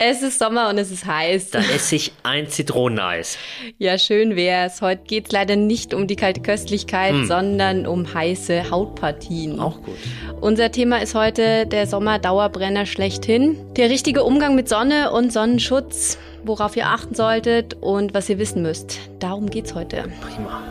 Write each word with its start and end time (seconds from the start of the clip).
Es 0.00 0.22
ist 0.22 0.38
Sommer 0.38 0.68
und 0.68 0.78
es 0.78 0.92
ist 0.92 1.06
heiß. 1.06 1.50
Da 1.50 1.58
esse 1.58 1.96
ich 1.96 2.12
ein 2.22 2.48
Zitroneneis. 2.48 3.36
Ja, 3.78 3.98
schön 3.98 4.36
wär's. 4.36 4.80
Heute 4.80 5.02
geht's 5.04 5.32
leider 5.32 5.56
nicht 5.56 5.92
um 5.92 6.06
die 6.06 6.14
kalte 6.14 6.40
Köstlichkeit, 6.40 7.14
hm. 7.14 7.26
sondern 7.26 7.84
um 7.84 8.14
heiße 8.14 8.70
Hautpartien. 8.70 9.58
Auch 9.58 9.82
gut. 9.82 9.96
Unser 10.40 10.70
Thema 10.70 11.02
ist 11.02 11.16
heute 11.16 11.66
der 11.66 11.88
Sommerdauerbrenner 11.88 12.86
schlechthin. 12.86 13.58
Der 13.74 13.90
richtige 13.90 14.22
Umgang 14.22 14.54
mit 14.54 14.68
Sonne 14.68 15.10
und 15.10 15.32
Sonnenschutz, 15.32 16.16
worauf 16.44 16.76
ihr 16.76 16.86
achten 16.86 17.16
solltet 17.16 17.74
und 17.74 18.14
was 18.14 18.28
ihr 18.28 18.38
wissen 18.38 18.62
müsst. 18.62 19.00
Darum 19.18 19.50
geht's 19.50 19.74
heute. 19.74 20.04
Prima. 20.20 20.62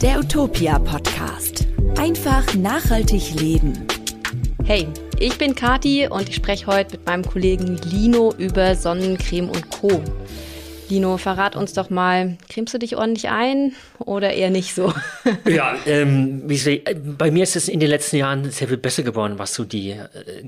Der 0.00 0.20
Utopia 0.20 0.78
Podcast. 0.78 1.66
Einfach 1.98 2.54
nachhaltig 2.54 3.34
leben. 3.40 3.84
Hey, 4.64 4.86
ich 5.18 5.38
bin 5.38 5.54
Kati 5.54 6.08
und 6.08 6.28
ich 6.28 6.34
spreche 6.34 6.66
heute 6.66 6.96
mit 6.96 7.06
meinem 7.06 7.24
Kollegen 7.24 7.76
Lino 7.90 8.34
über 8.36 8.74
Sonnencreme 8.74 9.48
und 9.48 9.70
Co. 9.70 10.02
Lino, 10.88 11.16
verrat 11.16 11.56
uns 11.56 11.72
doch 11.72 11.88
mal, 11.88 12.36
cremst 12.48 12.74
du 12.74 12.78
dich 12.78 12.96
ordentlich 12.96 13.28
ein 13.28 13.72
oder 13.98 14.32
eher 14.32 14.50
nicht 14.50 14.74
so? 14.74 14.92
ja, 15.46 15.76
ähm, 15.86 16.42
bei 17.16 17.30
mir 17.30 17.42
ist 17.42 17.56
es 17.56 17.68
in 17.68 17.80
den 17.80 17.88
letzten 17.88 18.16
Jahren 18.16 18.50
sehr 18.50 18.68
viel 18.68 18.76
besser 18.76 19.02
geworden, 19.02 19.38
was 19.38 19.54
so 19.54 19.64
die 19.64 19.90
äh, 19.90 20.06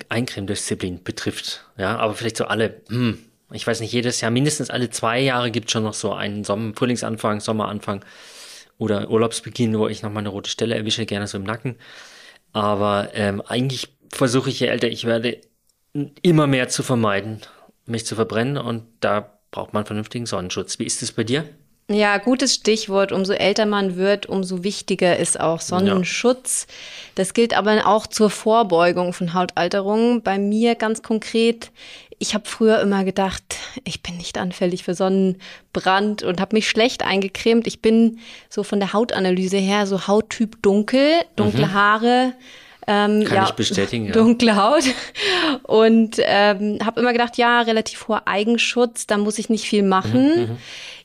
Eincremedisziplin 0.09 1.03
betrifft. 1.03 1.65
Ja, 1.79 1.97
aber 1.97 2.15
vielleicht 2.15 2.37
so 2.37 2.45
alle, 2.45 2.83
hm, 2.89 3.19
ich 3.53 3.67
weiß 3.67 3.81
nicht, 3.81 3.93
jedes 3.93 4.21
Jahr, 4.21 4.31
mindestens 4.31 4.71
alle 4.71 4.91
zwei 4.91 5.21
Jahre 5.21 5.51
gibt 5.51 5.69
es 5.69 5.73
schon 5.73 5.85
noch 5.85 5.95
so 5.95 6.13
einen 6.13 6.45
Sommer, 6.45 6.75
Frühlingsanfang, 6.75 7.41
Sommeranfang 7.41 8.05
oder 8.79 9.11
Urlaubsbeginn, 9.11 9.79
wo 9.79 9.89
ich 9.89 10.03
nochmal 10.03 10.23
eine 10.23 10.29
rote 10.29 10.51
Stelle 10.51 10.75
erwische, 10.75 11.07
gerne 11.07 11.27
so 11.27 11.39
im 11.39 11.45
Nacken. 11.45 11.77
Aber 12.53 13.11
ähm, 13.15 13.43
eigentlich 13.47 13.96
versuche 14.13 14.51
ich, 14.51 14.61
je 14.61 14.67
älter 14.67 14.89
ich 14.89 15.05
werde, 15.05 15.41
immer 16.23 16.47
mehr 16.47 16.69
zu 16.69 16.83
vermeiden, 16.83 17.41
mich 17.87 18.07
zu 18.07 18.15
verbrennen 18.15 18.59
und 18.59 18.85
da 19.01 19.39
braucht 19.51 19.73
man 19.73 19.87
vernünftigen 19.87 20.27
Sonnenschutz. 20.27 20.79
Wie 20.79 20.85
ist 20.85 21.03
es 21.03 21.13
bei 21.13 21.25
dir? 21.25 21.49
Ja, 21.89 22.19
gutes 22.19 22.55
Stichwort. 22.55 23.13
Umso 23.13 23.33
älter 23.33 23.65
man 23.65 23.97
wird, 23.97 24.27
umso 24.27 24.65
wichtiger 24.65 25.19
ist 25.19 25.39
auch 25.39 25.61
Sonnenschutz. 25.61 26.67
Ja. 26.69 26.75
Das 27.15 27.33
gilt 27.33 27.57
aber 27.57 27.87
auch 27.87 28.09
zur 28.09 28.29
Vorbeugung 28.29 29.13
von 29.13 29.35
Hautalterungen. 29.35 30.23
Bei 30.23 30.37
mir 30.39 30.75
ganz 30.75 31.03
konkret. 31.03 31.71
Ich 32.19 32.35
habe 32.35 32.49
früher 32.49 32.81
immer 32.81 33.05
gedacht, 33.05 33.45
ich 33.85 34.03
bin 34.03 34.17
nicht 34.17 34.37
anfällig 34.37 34.83
für 34.83 34.95
Sonnenbrand 34.95 36.25
und 36.25 36.41
habe 36.41 36.57
mich 36.57 36.69
schlecht 36.69 37.05
eingecremt. 37.05 37.69
Ich 37.69 37.83
bin 37.83 38.19
so 38.49 38.65
von 38.65 38.81
der 38.81 38.93
Hautanalyse 38.93 39.59
her 39.59 39.87
so 39.87 40.09
Hauttyp 40.09 40.61
dunkel, 40.63 41.13
dunkle 41.37 41.67
mhm. 41.67 41.73
Haare, 41.73 42.33
ähm, 42.87 43.25
Kann 43.25 43.37
ja, 43.37 43.45
ich 43.45 43.53
bestätigen, 43.53 44.07
ja. 44.07 44.13
Dunkle 44.13 44.57
Haut. 44.57 44.85
Und 45.65 46.17
ähm, 46.19 46.79
habe 46.85 47.01
immer 47.01 47.13
gedacht, 47.13 47.37
ja, 47.37 47.61
relativ 47.63 48.07
hoher 48.07 48.23
Eigenschutz, 48.27 49.07
da 49.07 49.19
muss 49.19 49.39
ich 49.39 49.49
nicht 49.49 49.65
viel 49.65 49.83
machen. 49.83 50.35
Mhm, 50.35 50.43
mhm. 50.43 50.57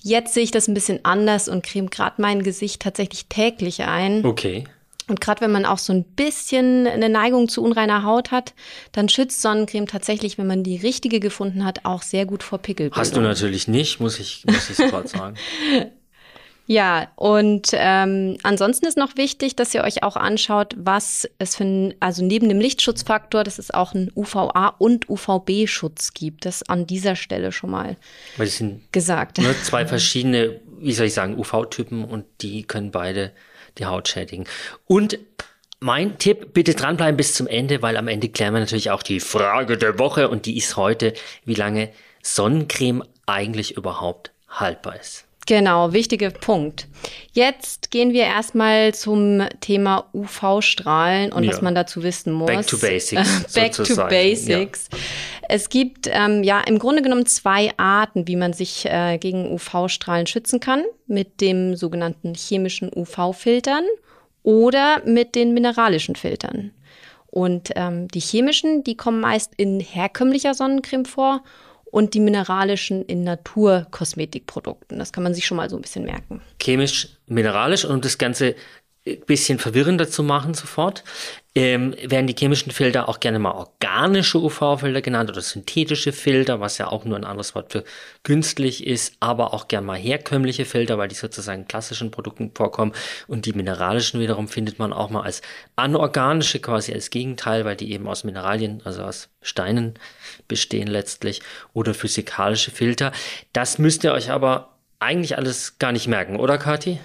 Jetzt 0.02 0.34
sehe 0.34 0.44
ich 0.44 0.52
das 0.52 0.68
ein 0.68 0.74
bisschen 0.74 1.00
anders 1.04 1.48
und 1.48 1.64
creme 1.64 1.90
gerade 1.90 2.22
mein 2.22 2.44
Gesicht 2.44 2.82
tatsächlich 2.82 3.26
täglich 3.28 3.84
ein. 3.84 4.26
Okay. 4.26 4.66
Und 5.08 5.20
gerade 5.20 5.42
wenn 5.42 5.52
man 5.52 5.66
auch 5.66 5.80
so 5.80 5.92
ein 5.92 6.04
bisschen 6.04 6.88
eine 6.88 7.10
Neigung 7.10 7.50
zu 7.50 7.64
unreiner 7.64 8.04
Haut 8.04 8.32
hat, 8.32 8.54
dann 8.94 9.10
schützt 9.10 9.42
Sonnencreme 9.42 9.88
tatsächlich, 9.88 10.38
wenn 10.38 10.48
man 10.48 10.64
die 10.64 10.78
richtige 10.78 11.20
gefunden 11.20 11.66
hat, 11.66 11.84
auch 11.84 12.02
sehr 12.02 12.26
gut 12.26 12.44
vor 12.44 12.60
Pickelbildung. 12.60 13.00
Hast 13.00 13.16
du 13.16 13.22
natürlich 13.22 13.68
nicht, 13.68 14.00
muss 14.00 14.20
ich, 14.20 14.44
muss 14.46 14.70
ich 14.70 14.78
sofort 14.78 15.10
sagen. 15.10 15.36
Ja, 16.72 17.10
und 17.18 17.72
ähm, 17.74 18.38
ansonsten 18.44 18.86
ist 18.86 18.98
noch 18.98 19.18
wichtig, 19.18 19.58
dass 19.58 19.76
ihr 19.76 19.84
euch 19.84 20.04
auch 20.04 20.16
anschaut, 20.16 20.74
was 20.78 21.28
es 21.38 21.58
für 21.58 21.66
ein, 21.66 21.96
also 22.00 22.24
neben 22.24 22.48
dem 22.48 22.62
Lichtschutzfaktor, 22.62 23.44
dass 23.44 23.60
es 23.60 23.72
auch 23.72 23.94
einen 23.94 24.10
UVA- 24.16 24.76
und 24.78 25.10
UVB-Schutz 25.10 26.14
gibt. 26.14 26.46
Das 26.46 26.64
an 26.64 26.88
dieser 26.88 27.18
Stelle 27.18 27.52
schon 27.52 27.72
mal 27.72 27.98
Weil 28.38 28.46
das 28.46 28.56
sind 28.56 28.90
gesagt. 28.94 29.40
Nur 29.40 29.54
zwei 29.64 29.86
verschiedene, 29.86 30.62
wie 30.80 30.94
soll 30.94 31.08
ich 31.08 31.14
sagen, 31.14 31.38
UV-Typen 31.38 32.06
und 32.06 32.24
die 32.40 32.64
können 32.64 32.92
beide 32.92 33.34
die 33.78 33.86
Haut 33.86 34.08
schädigen. 34.08 34.46
Und 34.88 35.20
mein 35.82 36.20
Tipp, 36.20 36.54
bitte 36.54 36.74
dranbleiben 36.74 37.18
bis 37.18 37.34
zum 37.34 37.48
Ende, 37.48 37.82
weil 37.82 37.98
am 37.98 38.08
Ende 38.08 38.30
klären 38.30 38.54
wir 38.54 38.62
natürlich 38.62 38.92
auch 38.92 39.04
die 39.04 39.20
Frage 39.20 39.78
der 39.78 40.00
Woche 40.00 40.30
und 40.30 40.46
die 40.46 40.56
ist 40.56 40.78
heute, 40.78 41.16
wie 41.44 41.56
lange 41.56 41.90
Sonnencreme 42.24 43.04
eigentlich 43.26 43.76
überhaupt 43.76 44.32
haltbar 44.48 44.98
ist. 44.98 45.26
Genau, 45.52 45.92
wichtiger 45.92 46.30
Punkt. 46.30 46.88
Jetzt 47.34 47.92
gehen 47.92 48.14
wir 48.14 48.24
erstmal 48.24 48.94
zum 48.94 49.44
Thema 49.60 50.06
UV-Strahlen 50.14 51.34
und 51.34 51.44
ja. 51.44 51.52
was 51.52 51.62
man 51.62 51.76
dazu 51.76 52.04
wissen 52.04 52.32
muss. 52.32 52.48
Back 52.48 52.68
to 52.68 52.78
Basics. 52.78 53.44
Back 53.54 53.76
sozusagen. 53.76 54.08
to 54.08 54.16
Basics. 54.16 54.88
Ja. 54.90 54.98
Es 55.50 55.68
gibt 55.68 56.10
ähm, 56.10 56.44
ja 56.44 56.62
im 56.62 56.80
Grunde 56.80 57.02
genommen 57.02 57.26
zwei 57.26 57.74
Arten, 57.76 58.30
wie 58.30 58.38
man 58.38 58.54
sich 58.54 58.86
äh, 58.86 59.18
gegen 59.18 59.52
UV-Strahlen 59.52 60.26
schützen 60.26 60.62
kann. 60.62 60.86
Mit 61.06 61.42
dem 61.42 61.76
sogenannten 61.76 62.34
chemischen 62.34 62.90
UV-Filtern 62.96 63.84
oder 64.44 65.02
mit 65.06 65.36
den 65.36 65.54
mineralischen 65.54 66.16
Filtern. 66.16 66.72
Und 67.30 67.72
ähm, 67.76 68.08
die 68.08 68.22
chemischen, 68.22 68.86
die 68.86 68.96
kommen 68.96 69.20
meist 69.20 69.52
in 69.58 69.82
herkömmlicher 69.82 70.54
Sonnencreme 70.54 71.04
vor 71.04 71.44
und 71.92 72.14
die 72.14 72.20
mineralischen 72.20 73.06
in 73.06 73.24
Naturkosmetikprodukten. 73.24 74.98
Das 74.98 75.12
kann 75.12 75.24
man 75.24 75.34
sich 75.34 75.46
schon 75.46 75.58
mal 75.58 75.70
so 75.70 75.76
ein 75.76 75.82
bisschen 75.82 76.06
merken. 76.06 76.42
Chemisch, 76.60 77.10
mineralisch 77.28 77.86
und 77.86 78.06
das 78.06 78.18
Ganze 78.18 78.56
ein 79.06 79.20
bisschen 79.26 79.60
verwirrender 79.60 80.10
zu 80.10 80.24
machen 80.24 80.54
sofort, 80.54 81.04
ähm, 81.54 81.94
werden 82.02 82.28
die 82.28 82.36
chemischen 82.38 82.72
Filter 82.72 83.10
auch 83.10 83.20
gerne 83.20 83.38
mal 83.38 83.52
organische 83.52 84.40
UV-Filter 84.40 85.02
genannt 85.02 85.30
oder 85.30 85.42
synthetische 85.42 86.14
Filter, 86.14 86.62
was 86.62 86.78
ja 86.78 86.88
auch 86.88 87.04
nur 87.04 87.18
ein 87.18 87.26
anderes 87.26 87.56
Wort 87.56 87.74
für 87.74 87.84
künstlich 88.24 88.88
ist, 88.88 89.16
aber 89.20 89.54
auch 89.54 89.68
gerne 89.68 89.86
mal 89.86 89.98
herkömmliche 89.98 90.64
Filter, 90.64 90.98
weil 90.98 91.10
die 91.10 91.16
sozusagen 91.16 91.68
klassischen 91.68 92.10
Produkten 92.10 92.52
vorkommen. 92.56 92.94
Und 93.28 93.46
die 93.46 93.54
mineralischen 93.54 94.22
wiederum 94.22 94.48
findet 94.48 94.80
man 94.80 94.94
auch 94.94 95.10
mal 95.10 95.24
als 95.24 95.42
anorganische, 95.76 96.60
quasi 96.60 96.94
als 96.94 97.10
Gegenteil, 97.10 97.66
weil 97.66 97.76
die 97.76 97.92
eben 97.92 98.08
aus 98.08 98.24
Mineralien, 98.24 98.82
also 98.86 99.04
aus 99.04 99.28
Steinen 99.42 99.96
bestehen 100.48 100.88
letztlich 100.88 101.42
oder 101.74 101.94
physikalische 101.94 102.72
Filter. 102.72 103.12
Das 103.52 103.78
müsst 103.78 104.06
ihr 104.06 104.14
euch 104.14 104.32
aber 104.32 104.78
eigentlich 105.00 105.38
alles 105.38 105.80
gar 105.80 105.92
nicht 105.92 106.08
merken, 106.08 106.38
oder 106.38 106.58
Kathi? 106.58 107.00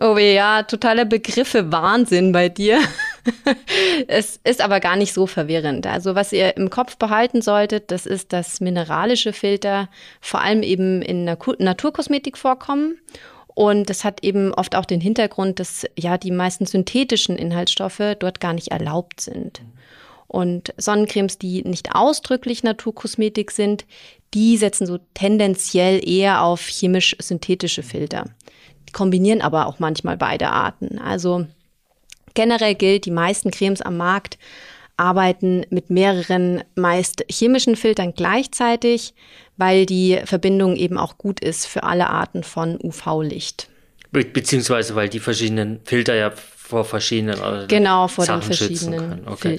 Oh 0.00 0.16
ja, 0.16 0.62
totaler 0.62 1.04
Begriffe 1.04 1.70
Wahnsinn 1.70 2.32
bei 2.32 2.48
dir. 2.48 2.80
es 4.08 4.40
ist 4.44 4.60
aber 4.60 4.80
gar 4.80 4.96
nicht 4.96 5.12
so 5.12 5.26
verwirrend. 5.26 5.86
Also 5.86 6.14
was 6.14 6.32
ihr 6.32 6.56
im 6.56 6.70
Kopf 6.70 6.96
behalten 6.96 7.42
solltet, 7.42 7.90
das 7.90 8.06
ist, 8.06 8.32
dass 8.32 8.60
mineralische 8.60 9.32
Filter 9.32 9.88
vor 10.20 10.40
allem 10.40 10.62
eben 10.62 11.02
in 11.02 11.24
Naturkosmetik 11.24 12.36
vorkommen. 12.36 12.98
Und 13.54 13.90
das 13.90 14.04
hat 14.04 14.24
eben 14.24 14.54
oft 14.54 14.74
auch 14.76 14.86
den 14.86 15.00
Hintergrund, 15.00 15.60
dass 15.60 15.86
ja 15.96 16.16
die 16.16 16.30
meisten 16.30 16.66
synthetischen 16.66 17.36
Inhaltsstoffe 17.36 18.16
dort 18.18 18.40
gar 18.40 18.54
nicht 18.54 18.68
erlaubt 18.68 19.20
sind. 19.20 19.62
Und 20.26 20.72
Sonnencremes, 20.78 21.38
die 21.38 21.62
nicht 21.62 21.94
ausdrücklich 21.94 22.62
Naturkosmetik 22.62 23.50
sind, 23.50 23.84
die 24.32 24.56
setzen 24.56 24.86
so 24.86 24.98
tendenziell 25.12 26.00
eher 26.08 26.42
auf 26.42 26.66
chemisch-synthetische 26.66 27.82
Filter 27.82 28.24
kombinieren 28.92 29.40
aber 29.40 29.66
auch 29.66 29.78
manchmal 29.78 30.16
beide 30.16 30.50
Arten. 30.50 30.98
Also 30.98 31.46
generell 32.34 32.74
gilt, 32.74 33.04
die 33.04 33.10
meisten 33.10 33.50
Cremes 33.50 33.82
am 33.82 33.96
Markt 33.96 34.38
arbeiten 34.96 35.64
mit 35.70 35.90
mehreren 35.90 36.62
meist 36.74 37.24
chemischen 37.30 37.76
Filtern 37.76 38.14
gleichzeitig, 38.14 39.14
weil 39.56 39.86
die 39.86 40.20
Verbindung 40.24 40.76
eben 40.76 40.98
auch 40.98 41.18
gut 41.18 41.40
ist 41.40 41.66
für 41.66 41.82
alle 41.82 42.08
Arten 42.08 42.42
von 42.42 42.78
UV-Licht. 42.82 43.68
Be 44.10 44.24
beziehungsweise 44.24 44.94
weil 44.94 45.08
die 45.08 45.20
verschiedenen 45.20 45.80
Filter 45.84 46.14
ja 46.14 46.30
vor 46.30 46.84
verschiedenen 46.84 47.38
äh, 47.38 47.66
genau 47.66 48.08
vor 48.08 48.24
Sachen 48.24 48.40
den 48.40 48.52
verschiedenen 48.52 49.26
okay. 49.26 49.58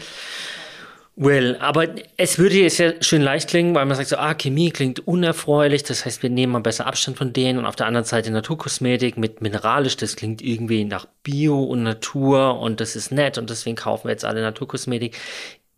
Well, 1.16 1.58
aber 1.58 1.90
es 2.18 2.40
würde 2.40 2.56
jetzt 2.56 2.80
ja 2.80 2.94
schön 3.04 3.22
leicht 3.22 3.48
klingen, 3.48 3.76
weil 3.76 3.86
man 3.86 3.96
sagt 3.96 4.10
so, 4.10 4.18
ah, 4.18 4.34
Chemie 4.34 4.72
klingt 4.72 5.08
unerfreulich, 5.08 5.84
das 5.84 6.06
heißt, 6.06 6.24
wir 6.24 6.32
nehmen 6.32 6.54
mal 6.54 6.60
besser 6.60 6.88
Abstand 6.88 7.20
von 7.20 7.34
denen 7.34 7.60
und 7.60 7.68
auf 7.68 7.76
der 7.76 7.86
anderen 7.86 8.06
Seite 8.06 8.32
Naturkosmetik 8.32 9.16
mit 9.16 9.40
mineralisch, 9.40 9.96
das 9.96 10.16
klingt 10.16 10.42
irgendwie 10.42 10.86
nach 10.86 11.06
Bio 11.22 11.64
und 11.64 11.84
Natur 11.84 12.60
und 12.60 12.80
das 12.80 12.96
ist 12.96 13.12
nett 13.12 13.38
und 13.38 13.52
deswegen 13.52 13.76
kaufen 13.76 14.06
wir 14.06 14.12
jetzt 14.12 14.26
alle 14.26 14.42
Naturkosmetik. 14.42 15.16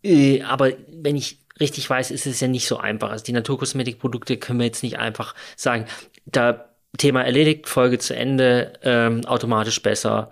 Äh, 0.02 0.40
aber 0.42 0.72
wenn 0.88 1.16
ich 1.16 1.38
richtig 1.60 1.88
weiß, 1.90 2.12
ist 2.12 2.26
es 2.26 2.40
ja 2.40 2.48
nicht 2.48 2.66
so 2.66 2.78
einfach. 2.78 3.10
Also 3.10 3.24
die 3.24 3.32
Naturkosmetikprodukte 3.32 4.38
können 4.38 4.60
wir 4.60 4.66
jetzt 4.66 4.82
nicht 4.82 4.98
einfach 4.98 5.34
sagen, 5.54 5.84
da 6.24 6.70
Thema 6.96 7.22
erledigt, 7.22 7.68
Folge 7.68 7.98
zu 7.98 8.16
Ende, 8.16 8.72
ähm, 8.82 9.26
automatisch 9.26 9.82
besser, 9.82 10.30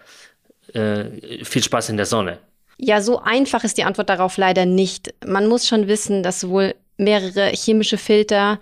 äh, 0.73 1.45
viel 1.45 1.63
Spaß 1.63 1.91
in 1.91 1.99
der 1.99 2.07
Sonne. 2.07 2.39
Ja, 2.77 3.01
so 3.01 3.21
einfach 3.21 3.65
ist 3.65 3.79
die 3.79 3.85
Antwort 3.85 4.09
darauf 4.09 4.37
leider 4.37 4.67
nicht. 4.67 5.15
Man 5.27 5.47
muss 5.47 5.67
schon 5.67 5.89
wissen, 5.89 6.23
dass 6.23 6.49
wohl 6.49 6.75
mehrere 6.97 7.49
chemische 7.49 7.99
Filter 7.99 8.61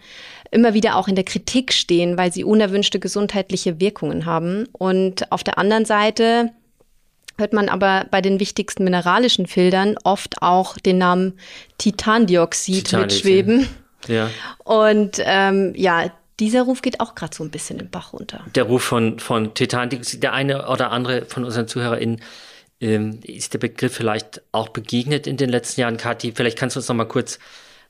immer 0.50 0.74
wieder 0.74 0.96
auch 0.96 1.08
in 1.08 1.14
der 1.14 1.24
Kritik 1.24 1.72
stehen, 1.72 2.18
weil 2.18 2.32
sie 2.32 2.44
unerwünschte 2.44 3.00
gesundheitliche 3.00 3.80
Wirkungen 3.80 4.26
haben. 4.26 4.68
Und 4.72 5.32
auf 5.32 5.42
der 5.42 5.58
anderen 5.58 5.86
Seite 5.86 6.50
hört 7.38 7.54
man 7.54 7.68
aber 7.68 8.06
bei 8.10 8.20
den 8.20 8.38
wichtigsten 8.38 8.84
mineralischen 8.84 9.46
Filtern 9.46 9.96
oft 10.04 10.42
auch 10.42 10.76
den 10.78 10.98
Namen 10.98 11.38
Titandioxid, 11.78 12.84
Titandioxid. 12.84 13.24
mitschweben. 13.24 13.68
Ja. 14.08 14.30
Und 14.64 15.22
ähm, 15.24 15.72
ja, 15.74 16.12
dieser 16.38 16.62
Ruf 16.62 16.82
geht 16.82 17.00
auch 17.00 17.14
gerade 17.14 17.34
so 17.34 17.44
ein 17.44 17.50
bisschen 17.50 17.78
im 17.78 17.88
Bach 17.88 18.12
runter. 18.12 18.40
Der 18.54 18.64
Ruf 18.64 18.82
von, 18.82 19.18
von 19.20 19.54
Titanic, 19.54 20.20
der 20.20 20.32
eine 20.32 20.68
oder 20.68 20.90
andere 20.90 21.24
von 21.26 21.44
unseren 21.44 21.68
ZuhörerInnen 21.68 22.20
ähm, 22.82 23.20
ist 23.22 23.54
der 23.54 23.58
Begriff 23.58 23.94
vielleicht 23.94 24.42
auch 24.52 24.68
begegnet 24.68 25.26
in 25.26 25.36
den 25.36 25.48
letzten 25.48 25.80
Jahren. 25.80 25.96
Kathi, 25.96 26.32
vielleicht 26.34 26.58
kannst 26.58 26.76
du 26.76 26.80
uns 26.80 26.88
noch 26.88 26.96
mal 26.96 27.06
kurz 27.06 27.38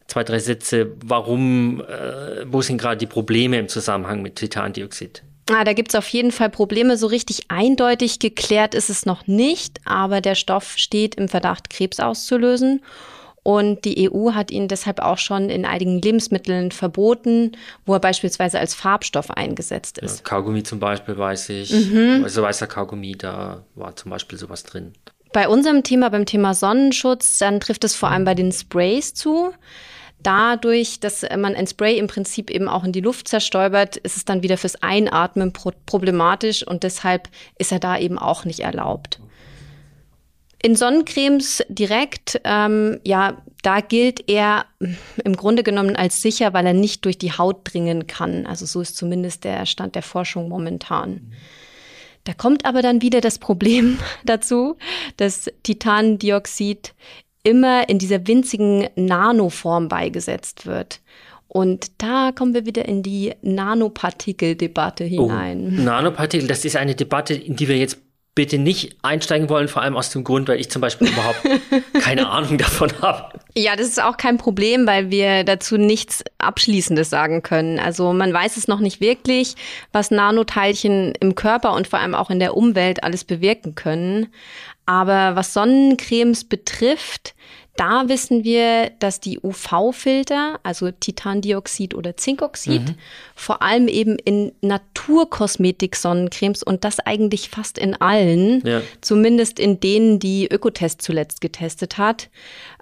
zwei, 0.06 0.22
drei 0.22 0.38
Sätze, 0.38 0.92
warum, 1.04 1.80
äh, 1.80 2.44
wo 2.46 2.60
sind 2.62 2.78
gerade 2.78 2.98
die 2.98 3.06
Probleme 3.06 3.58
im 3.58 3.68
Zusammenhang 3.68 4.22
mit 4.22 4.36
Titandioxid? 4.36 5.22
Ah, 5.50 5.64
da 5.64 5.72
gibt 5.72 5.90
es 5.90 5.94
auf 5.96 6.08
jeden 6.08 6.30
Fall 6.30 6.50
Probleme. 6.50 6.96
So 6.96 7.06
richtig 7.06 7.46
eindeutig 7.48 8.18
geklärt 8.18 8.74
ist 8.74 8.90
es 8.90 9.06
noch 9.06 9.26
nicht, 9.26 9.80
aber 9.84 10.20
der 10.20 10.34
Stoff 10.34 10.74
steht 10.76 11.16
im 11.16 11.28
Verdacht, 11.28 11.70
Krebs 11.70 11.98
auszulösen. 11.98 12.82
Und 13.44 13.84
die 13.84 14.08
EU 14.10 14.32
hat 14.32 14.50
ihn 14.50 14.68
deshalb 14.68 15.00
auch 15.00 15.18
schon 15.18 15.50
in 15.50 15.64
einigen 15.64 16.00
Lebensmitteln 16.00 16.70
verboten, 16.70 17.52
wo 17.84 17.94
er 17.94 18.00
beispielsweise 18.00 18.60
als 18.60 18.74
Farbstoff 18.74 19.30
eingesetzt 19.30 19.98
ist. 19.98 20.18
Ja, 20.18 20.22
Kaugummi 20.24 20.62
zum 20.62 20.78
Beispiel 20.78 21.18
weiß 21.18 21.48
ich. 21.48 21.72
Mhm. 21.72 22.20
Also 22.22 22.42
weißer 22.42 22.68
Kaugummi, 22.68 23.16
da 23.18 23.64
war 23.74 23.96
zum 23.96 24.10
Beispiel 24.10 24.38
sowas 24.38 24.62
drin. 24.62 24.92
Bei 25.32 25.48
unserem 25.48 25.82
Thema, 25.82 26.10
beim 26.10 26.26
Thema 26.26 26.54
Sonnenschutz, 26.54 27.38
dann 27.38 27.58
trifft 27.58 27.84
es 27.84 27.96
vor 27.96 28.10
allem 28.10 28.24
bei 28.24 28.34
den 28.34 28.52
Sprays 28.52 29.14
zu. 29.14 29.52
Dadurch, 30.22 31.00
dass 31.00 31.22
man 31.36 31.56
ein 31.56 31.66
Spray 31.66 31.98
im 31.98 32.06
Prinzip 32.06 32.48
eben 32.48 32.68
auch 32.68 32.84
in 32.84 32.92
die 32.92 33.00
Luft 33.00 33.26
zerstäubert, 33.26 33.96
ist 33.96 34.16
es 34.16 34.24
dann 34.24 34.44
wieder 34.44 34.56
fürs 34.56 34.80
Einatmen 34.82 35.52
problematisch 35.52 36.64
und 36.64 36.84
deshalb 36.84 37.28
ist 37.58 37.72
er 37.72 37.80
da 37.80 37.98
eben 37.98 38.18
auch 38.18 38.44
nicht 38.44 38.60
erlaubt. 38.60 39.18
In 40.62 40.76
Sonnencremes 40.76 41.64
direkt, 41.68 42.40
ähm, 42.44 43.00
ja, 43.04 43.42
da 43.62 43.80
gilt 43.80 44.28
er 44.28 44.66
im 45.24 45.36
Grunde 45.36 45.64
genommen 45.64 45.96
als 45.96 46.22
sicher, 46.22 46.52
weil 46.52 46.66
er 46.66 46.72
nicht 46.72 47.04
durch 47.04 47.18
die 47.18 47.32
Haut 47.32 47.60
dringen 47.64 48.06
kann. 48.06 48.46
Also 48.46 48.64
so 48.66 48.80
ist 48.80 48.96
zumindest 48.96 49.44
der 49.44 49.66
Stand 49.66 49.96
der 49.96 50.02
Forschung 50.02 50.48
momentan. 50.48 51.32
Da 52.24 52.32
kommt 52.34 52.64
aber 52.64 52.82
dann 52.82 53.02
wieder 53.02 53.20
das 53.20 53.38
Problem 53.38 53.98
dazu, 54.24 54.76
dass 55.16 55.50
Titandioxid 55.64 56.94
immer 57.42 57.88
in 57.88 57.98
dieser 57.98 58.26
winzigen 58.28 58.88
Nanoform 58.94 59.88
beigesetzt 59.88 60.66
wird. 60.66 61.00
Und 61.48 61.90
da 61.98 62.32
kommen 62.32 62.54
wir 62.54 62.66
wieder 62.66 62.86
in 62.86 63.02
die 63.02 63.34
Nanopartikeldebatte 63.42 65.04
oh, 65.04 65.08
hinein. 65.08 65.76
Oh, 65.78 65.82
Nanopartikel, 65.82 66.48
das 66.48 66.64
ist 66.64 66.76
eine 66.76 66.94
Debatte, 66.94 67.34
in 67.34 67.56
die 67.56 67.68
wir 67.68 67.76
jetzt 67.76 67.98
bitte 68.34 68.58
nicht 68.58 68.96
einsteigen 69.02 69.50
wollen, 69.50 69.68
vor 69.68 69.82
allem 69.82 69.96
aus 69.96 70.10
dem 70.10 70.24
Grund, 70.24 70.48
weil 70.48 70.58
ich 70.58 70.70
zum 70.70 70.80
Beispiel 70.80 71.08
überhaupt 71.08 71.42
keine 72.00 72.30
Ahnung 72.30 72.56
davon 72.56 72.90
habe. 73.02 73.38
Ja, 73.54 73.76
das 73.76 73.88
ist 73.88 74.02
auch 74.02 74.16
kein 74.16 74.38
Problem, 74.38 74.86
weil 74.86 75.10
wir 75.10 75.44
dazu 75.44 75.76
nichts 75.76 76.24
Abschließendes 76.38 77.10
sagen 77.10 77.42
können. 77.42 77.78
Also 77.78 78.12
man 78.14 78.32
weiß 78.32 78.56
es 78.56 78.68
noch 78.68 78.80
nicht 78.80 79.00
wirklich, 79.00 79.54
was 79.92 80.10
Nanoteilchen 80.10 81.12
im 81.20 81.34
Körper 81.34 81.74
und 81.74 81.88
vor 81.88 81.98
allem 81.98 82.14
auch 82.14 82.30
in 82.30 82.38
der 82.38 82.56
Umwelt 82.56 83.04
alles 83.04 83.24
bewirken 83.24 83.74
können. 83.74 84.28
Aber 84.86 85.36
was 85.36 85.52
Sonnencremes 85.52 86.44
betrifft, 86.44 87.34
da 87.76 88.08
wissen 88.08 88.44
wir, 88.44 88.90
dass 88.98 89.18
die 89.18 89.40
UV-Filter, 89.42 90.60
also 90.62 90.90
Titandioxid 90.90 91.94
oder 91.94 92.16
Zinkoxid, 92.16 92.82
mhm. 92.82 92.94
vor 93.34 93.62
allem 93.62 93.88
eben 93.88 94.18
in 94.18 94.52
Naturkosmetik-Sonnencremes 94.60 96.62
und 96.62 96.84
das 96.84 97.00
eigentlich 97.00 97.48
fast 97.48 97.78
in 97.78 97.98
allen, 97.98 98.62
ja. 98.66 98.82
zumindest 99.00 99.58
in 99.58 99.80
denen, 99.80 100.18
die 100.18 100.48
Ökotest 100.48 101.00
zuletzt 101.00 101.40
getestet 101.40 101.96
hat, 101.96 102.28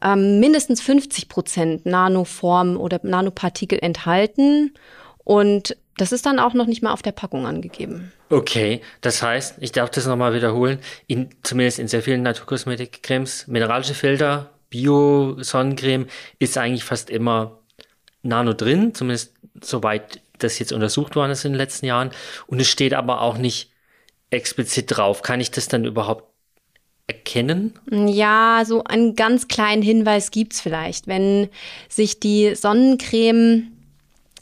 ähm, 0.03 0.41
mindestens 0.41 0.81
50 0.81 1.29
Prozent 1.29 1.87
Nanoform 1.87 2.77
oder 2.77 2.99
Nanopartikel 3.03 3.79
enthalten. 3.81 4.75
Und 5.23 5.77
das 5.99 6.11
ist 6.11 6.27
dann 6.27 6.41
auch 6.41 6.55
noch 6.55 6.67
nicht 6.67 6.83
mal 6.83 6.93
auf 6.93 7.03
der 7.03 7.13
Packung 7.13 7.47
angegeben. 7.47 8.13
Okay, 8.29 8.81
das 9.03 9.23
heißt, 9.23 9.57
ich 9.61 9.71
darf 9.71 9.91
das 9.91 10.07
nochmal 10.07 10.35
wiederholen, 10.35 10.81
in, 11.07 11.29
zumindest 11.43 11.79
in 11.79 11.89
sehr 11.89 12.03
vielen 12.03 12.23
Naturkosmetik-Cremes, 12.23 13.47
mineralische 13.47 13.95
Filter, 13.95 14.51
Bio-Sonnencreme 14.71 16.07
ist 16.39 16.57
eigentlich 16.57 16.85
fast 16.85 17.11
immer 17.11 17.59
Nano 18.23 18.53
drin, 18.53 18.95
zumindest 18.95 19.35
soweit 19.61 20.21
das 20.39 20.59
jetzt 20.59 20.73
untersucht 20.73 21.17
worden 21.17 21.33
ist 21.33 21.45
in 21.45 21.53
den 21.53 21.59
letzten 21.59 21.87
Jahren. 21.87 22.11
Und 22.47 22.61
es 22.61 22.69
steht 22.69 22.95
aber 22.95 23.21
auch 23.21 23.37
nicht 23.37 23.71
explizit 24.31 24.87
drauf. 24.89 25.23
Kann 25.23 25.41
ich 25.41 25.51
das 25.51 25.69
dann 25.69 25.85
überhaupt 25.85 26.25
erkennen? 27.07 27.79
Ja, 27.91 28.63
so 28.65 28.85
einen 28.85 29.17
ganz 29.17 29.49
kleinen 29.49 29.83
Hinweis 29.83 30.31
gibt's 30.31 30.61
vielleicht. 30.61 31.07
Wenn 31.09 31.49
sich 31.89 32.21
die 32.21 32.55
Sonnencreme 32.55 33.73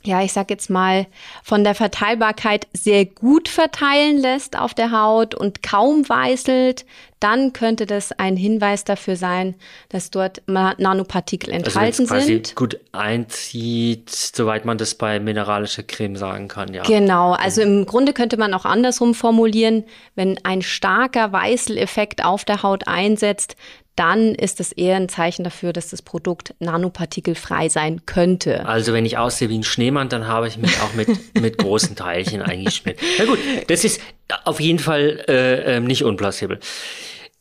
ja, 0.05 0.23
ich 0.23 0.33
sag 0.33 0.49
jetzt 0.49 0.71
mal, 0.71 1.07
von 1.43 1.65
der 1.65 1.75
Verteilbarkeit 1.75 2.67
sehr 2.73 3.05
gut 3.05 3.49
verteilen 3.49 4.17
lässt 4.19 4.57
auf 4.57 4.73
der 4.73 4.93
Haut 4.93 5.35
und 5.35 5.63
kaum 5.63 6.09
weißelt, 6.09 6.87
dann 7.21 7.53
könnte 7.53 7.87
das 7.87 8.13
ein 8.13 8.37
Hinweis 8.37 8.85
dafür 8.85 9.17
sein, 9.17 9.55
dass 9.89 10.11
dort 10.11 10.43
Nanopartikel 10.47 11.53
also 11.53 11.67
enthalten 11.67 12.03
also 12.03 12.15
quasi 12.15 12.27
sind. 12.35 12.57
gut 12.57 12.79
einzieht, 12.93 14.11
soweit 14.11 14.65
man 14.65 14.79
das 14.79 14.95
bei 14.95 15.19
mineralischer 15.21 15.83
Creme 15.83 16.17
sagen 16.17 16.49
kann, 16.49 16.73
ja. 16.75 16.83
Genau, 16.85 17.33
also 17.33 17.61
im 17.63 17.87
Grunde 17.87 18.13
könnte 18.13 18.37
man 18.37 18.55
auch 18.55 18.65
andersrum 18.65 19.15
formulieren, 19.15 19.85
wenn 20.15 20.39
ein 20.45 20.63
starker 20.63 21.33
Weißeleffekt 21.33 22.25
auf 22.25 22.45
der 22.45 22.63
Haut 22.63 22.87
einsetzt, 22.87 23.57
dann 23.99 24.37
ist 24.37 24.61
es 24.61 24.71
eher 24.71 24.95
ein 24.95 25.09
Zeichen 25.09 25.43
dafür, 25.43 25.73
dass 25.73 25.91
das 25.91 26.03
Produkt 26.03 26.55
nanopartikelfrei 26.61 27.69
sein 27.69 28.07
könnte. 28.07 28.65
Also 28.65 28.93
wenn 28.93 29.05
ich 29.05 29.19
aussehe 29.19 29.49
wie 29.49 29.59
ein 29.59 29.65
Schneemann, 29.65 30.09
dann 30.09 30.29
habe 30.29 30.47
ich 30.47 30.57
mich 30.57 30.81
auch 30.81 30.95
mit, 30.95 31.09
mit 31.35 31.59
großen 31.59 31.97
Teilchen 31.97 32.41
eingeschmiert. 32.41 33.01
Na 33.19 33.25
gut, 33.25 33.41
das 33.67 33.83
ist 33.85 34.01
auf 34.45 34.61
jeden 34.61 34.79
Fall 34.79 35.25
äh, 35.29 35.77
ähm, 35.77 35.85
nicht 35.85 36.05
unplausibel. 36.05 36.59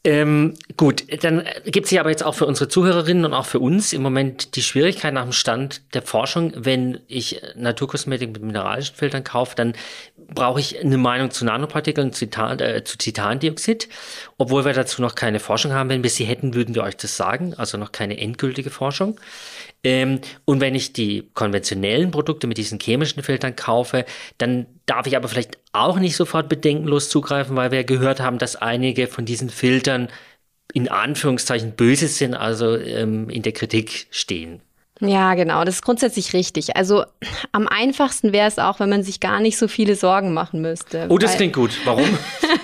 Ähm, 0.03 0.53
gut, 0.77 1.03
dann 1.23 1.43
gibt 1.65 1.85
es 1.85 1.91
ja 1.91 1.99
aber 1.99 2.11
jetzt 2.11 2.23
auch 2.23 2.35
für 2.35 2.45
unsere 2.45 2.69
Zuhörerinnen 2.69 3.25
und 3.25 3.33
auch 3.33 3.45
für 3.45 3.59
uns 3.59 3.91
im 3.91 4.01
Moment 4.01 4.55
die 4.55 4.61
Schwierigkeit 4.61 5.13
nach 5.13 5.23
dem 5.23 5.33
Stand 5.33 5.81
der 5.93 6.01
Forschung, 6.01 6.53
wenn 6.55 6.99
ich 7.07 7.41
Naturkosmetik 7.55 8.31
mit 8.31 8.41
mineralischen 8.41 8.95
Filtern 8.95 9.25
kaufe, 9.25 9.55
dann 9.55 9.73
brauche 10.33 10.59
ich 10.59 10.79
eine 10.79 10.97
Meinung 10.97 11.31
zu 11.31 11.45
Nanopartikeln, 11.45 12.11
zu, 12.13 12.25
Titan, 12.25 12.59
äh, 12.59 12.83
zu 12.83 12.97
Titandioxid, 12.97 13.87
obwohl 14.37 14.65
wir 14.65 14.73
dazu 14.73 15.01
noch 15.01 15.15
keine 15.15 15.39
Forschung 15.39 15.73
haben. 15.73 15.89
Wenn 15.89 16.03
wir 16.03 16.09
sie 16.09 16.25
hätten, 16.25 16.53
würden 16.53 16.75
wir 16.75 16.83
euch 16.83 16.97
das 16.97 17.17
sagen, 17.17 17.53
also 17.55 17.77
noch 17.77 17.91
keine 17.91 18.17
endgültige 18.19 18.69
Forschung. 18.69 19.19
Ähm, 19.83 20.19
und 20.45 20.59
wenn 20.59 20.75
ich 20.75 20.93
die 20.93 21.29
konventionellen 21.33 22.11
Produkte 22.11 22.47
mit 22.47 22.57
diesen 22.57 22.79
chemischen 22.79 23.23
Filtern 23.23 23.55
kaufe, 23.55 24.05
dann 24.37 24.65
darf 24.85 25.07
ich 25.07 25.15
aber 25.15 25.27
vielleicht 25.27 25.57
auch 25.71 25.99
nicht 25.99 26.15
sofort 26.15 26.49
bedenkenlos 26.49 27.09
zugreifen, 27.09 27.55
weil 27.55 27.71
wir 27.71 27.83
gehört 27.83 28.19
haben, 28.19 28.37
dass 28.37 28.55
einige 28.55 29.07
von 29.07 29.25
diesen 29.25 29.49
Filtern 29.49 30.09
in 30.73 30.89
Anführungszeichen 30.89 31.73
böse 31.75 32.07
sind, 32.07 32.33
also 32.33 32.75
ähm, 32.75 33.29
in 33.29 33.43
der 33.43 33.53
Kritik 33.53 34.07
stehen. 34.11 34.61
Ja, 34.99 35.35
genau, 35.35 35.63
das 35.63 35.75
ist 35.75 35.81
grundsätzlich 35.83 36.33
richtig. 36.33 36.75
Also 36.75 37.03
am 37.51 37.67
einfachsten 37.67 38.33
wäre 38.33 38.47
es 38.47 38.57
auch, 38.57 38.79
wenn 38.79 38.89
man 38.89 39.03
sich 39.03 39.19
gar 39.19 39.39
nicht 39.39 39.57
so 39.57 39.67
viele 39.67 39.95
Sorgen 39.95 40.33
machen 40.33 40.61
müsste. 40.61 41.05
Oh, 41.09 41.17
das 41.17 41.35
klingt 41.35 41.53
gut. 41.53 41.71
Warum? 41.85 42.17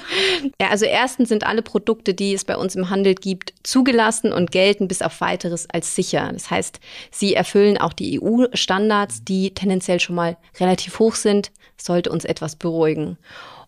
ja, 0.59 0.69
also 0.69 0.85
erstens 0.85 1.29
sind 1.29 1.45
alle 1.45 1.61
Produkte, 1.61 2.13
die 2.13 2.33
es 2.33 2.43
bei 2.43 2.57
uns 2.57 2.75
im 2.75 2.89
Handel 2.89 3.13
gibt, 3.13 3.53
zugelassen 3.63 4.33
und 4.33 4.51
gelten 4.51 4.87
bis 4.87 5.01
auf 5.01 5.21
weiteres 5.21 5.69
als 5.69 5.95
sicher. 5.95 6.31
Das 6.33 6.49
heißt, 6.49 6.79
sie 7.11 7.35
erfüllen 7.35 7.77
auch 7.77 7.93
die 7.93 8.19
EU-Standards, 8.19 9.23
die 9.23 9.53
tendenziell 9.53 9.99
schon 9.99 10.15
mal 10.15 10.37
relativ 10.59 10.97
hoch 10.99 11.15
sind, 11.15 11.51
sollte 11.77 12.09
uns 12.09 12.25
etwas 12.25 12.55
beruhigen. 12.55 13.17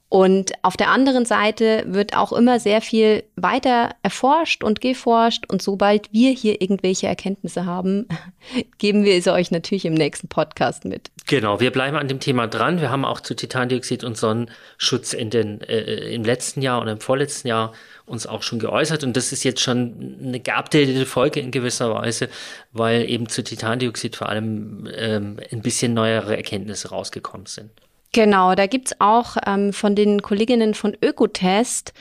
Und 0.08 0.52
auf 0.62 0.78
der 0.78 0.90
anderen 0.90 1.26
Seite 1.26 1.84
wird 1.88 2.16
auch 2.16 2.32
immer 2.32 2.60
sehr 2.60 2.82
viel 2.82 3.24
weiter 3.36 3.96
erforscht 4.04 4.64
und 4.64 4.80
geforscht. 4.80 5.46
Und 5.48 5.64
sobald 5.64 6.14
wir 6.14 6.32
hier 6.32 6.62
irgendwelche 6.62 7.08
Erkenntnisse 7.08 7.66
haben, 7.66 8.08
geben 8.78 9.04
wir 9.04 9.20
sie 9.22 9.34
euch 9.34 9.50
natürlich 9.50 9.84
im 9.84 9.96
nächsten 9.96 10.28
Podcast 10.28 10.86
mit. 10.86 11.10
Genau, 11.26 11.60
wir 11.60 11.72
bleiben 11.72 11.98
an 11.98 12.08
dem 12.08 12.20
Thema 12.20 12.48
dran. 12.48 12.82
Wir 12.82 12.92
haben 12.92 13.04
auch 13.04 13.20
zu 13.20 13.36
Titandioxid 13.36 14.04
und 14.04 14.16
Sonnenschutz 14.16 15.14
in 15.14 15.32
den, 15.32 15.62
äh, 15.62 16.14
im 16.14 16.24
letzten 16.24 16.62
Jahr 16.62 16.82
und 16.82 16.88
im 16.88 17.00
vorletzten 17.00 17.48
Jahr 17.48 17.74
uns 18.06 18.28
auch 18.28 18.44
schon 18.44 18.60
geäußert. 18.60 19.04
Und 19.04 19.18
das 19.18 19.32
ist 19.32 19.44
jetzt 19.44 19.62
schon 19.62 20.20
eine 20.22 20.40
geupdatete 20.40 21.08
Folge 21.08 21.40
in 21.40 21.50
gewisser 21.50 21.92
Weise, 21.92 22.30
weil 22.74 23.10
eben 23.10 23.28
zu 23.28 23.44
Titandioxid 23.44 24.16
vor 24.16 24.30
allem 24.30 24.88
ähm, 24.96 25.40
ein 25.52 25.64
bisschen 25.64 25.96
neuere 25.96 26.38
Erkenntnisse 26.38 26.90
rausgekommen 26.90 27.48
sind. 27.48 27.72
Genau, 28.16 28.56
da 28.56 28.66
gibt's 28.66 28.94
auch 29.00 29.36
ähm, 29.46 29.74
von 29.74 29.94
den 29.94 30.22
Kolleginnen 30.22 30.74
von 30.74 30.96
Ökotest 31.04 31.92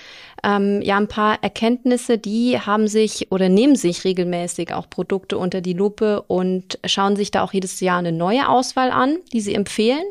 ähm, 0.45 0.81
ja 0.81 0.97
ein 0.97 1.09
paar 1.09 1.43
Erkenntnisse, 1.43 2.19
die 2.19 2.57
haben 2.61 2.87
sich 2.87 3.33
oder 3.33 3.49
nehmen 3.49 3.75
sich 3.75 4.05
regelmäßig 4.05 4.73
auch 4.73 4.89
Produkte 4.89 5.37
unter 5.37 5.61
die 5.61 5.73
Lupe 5.73 6.23
und 6.23 6.79
schauen 6.85 7.17
sich 7.17 7.33
da 7.33 7.43
auch 7.43 7.53
jedes 7.53 7.81
Jahr 7.81 7.99
eine 7.99 8.13
neue 8.13 8.49
Auswahl 8.49 8.93
an, 8.93 9.17
die 9.33 9.41
sie 9.41 9.57
empfehlen. 9.57 10.05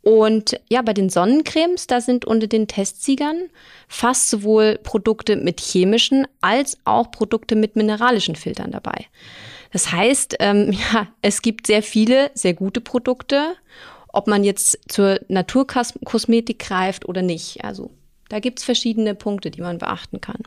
Und 0.00 0.58
ja, 0.70 0.80
bei 0.80 0.94
den 0.94 1.10
Sonnencremes, 1.10 1.86
da 1.86 2.00
sind 2.00 2.24
unter 2.24 2.46
den 2.46 2.66
Testsiegern 2.66 3.50
fast 3.88 4.30
sowohl 4.30 4.78
Produkte 4.82 5.36
mit 5.36 5.60
chemischen 5.60 6.26
als 6.40 6.78
auch 6.86 7.10
Produkte 7.10 7.56
mit 7.56 7.76
mineralischen 7.76 8.36
Filtern 8.36 8.70
dabei. 8.70 9.04
Das 9.70 9.92
heißt, 9.92 10.36
ähm, 10.40 10.72
ja, 10.94 11.08
es 11.20 11.42
gibt 11.42 11.66
sehr 11.66 11.82
viele, 11.82 12.30
sehr 12.32 12.54
gute 12.54 12.80
Produkte, 12.80 13.54
ob 14.16 14.26
man 14.26 14.44
jetzt 14.44 14.78
zur 14.88 15.20
Naturkosmetik 15.28 16.58
greift 16.58 17.08
oder 17.08 17.22
nicht. 17.22 17.64
Also 17.64 17.90
da 18.28 18.40
gibt's 18.40 18.64
verschiedene 18.64 19.14
Punkte, 19.14 19.50
die 19.50 19.60
man 19.60 19.78
beachten 19.78 20.20
kann. 20.20 20.42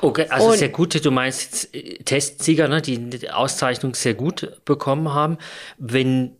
Okay, 0.00 0.26
also 0.30 0.48
Und- 0.48 0.58
sehr 0.58 0.68
gute, 0.68 1.00
du 1.00 1.10
meinst 1.10 1.42
jetzt 1.42 1.74
äh, 1.74 1.98
Testsieger, 2.04 2.68
ne, 2.68 2.80
die 2.82 2.98
die 2.98 3.30
Auszeichnung 3.30 3.94
sehr 3.94 4.14
gut 4.14 4.64
bekommen 4.64 5.12
haben. 5.12 5.38
Wenn 5.78 6.32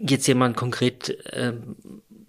jetzt 0.00 0.26
jemand 0.26 0.56
konkret 0.56 1.16
ähm, 1.32 1.76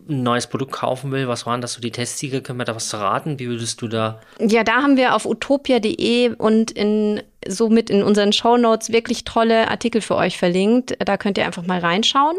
ein 0.09 0.23
neues 0.23 0.47
Produkt 0.47 0.71
kaufen 0.71 1.11
will, 1.11 1.27
was 1.27 1.45
waren 1.45 1.61
das 1.61 1.73
so 1.73 1.81
die 1.81 1.91
Testsieger? 1.91 2.41
Können 2.41 2.59
wir 2.59 2.65
da 2.65 2.75
was 2.75 2.89
verraten? 2.89 3.37
Wie 3.39 3.47
würdest 3.47 3.81
du 3.81 3.87
da? 3.87 4.19
Ja, 4.39 4.63
da 4.63 4.81
haben 4.81 4.97
wir 4.97 5.15
auf 5.15 5.25
utopia.de 5.25 6.33
und 6.35 6.71
in, 6.71 7.21
somit 7.47 7.89
in 7.91 8.01
unseren 8.01 8.33
Shownotes 8.33 8.91
wirklich 8.91 9.23
tolle 9.23 9.69
Artikel 9.69 10.01
für 10.01 10.15
euch 10.15 10.37
verlinkt. 10.37 10.95
Da 11.05 11.17
könnt 11.17 11.37
ihr 11.37 11.45
einfach 11.45 11.65
mal 11.65 11.79
reinschauen. 11.79 12.37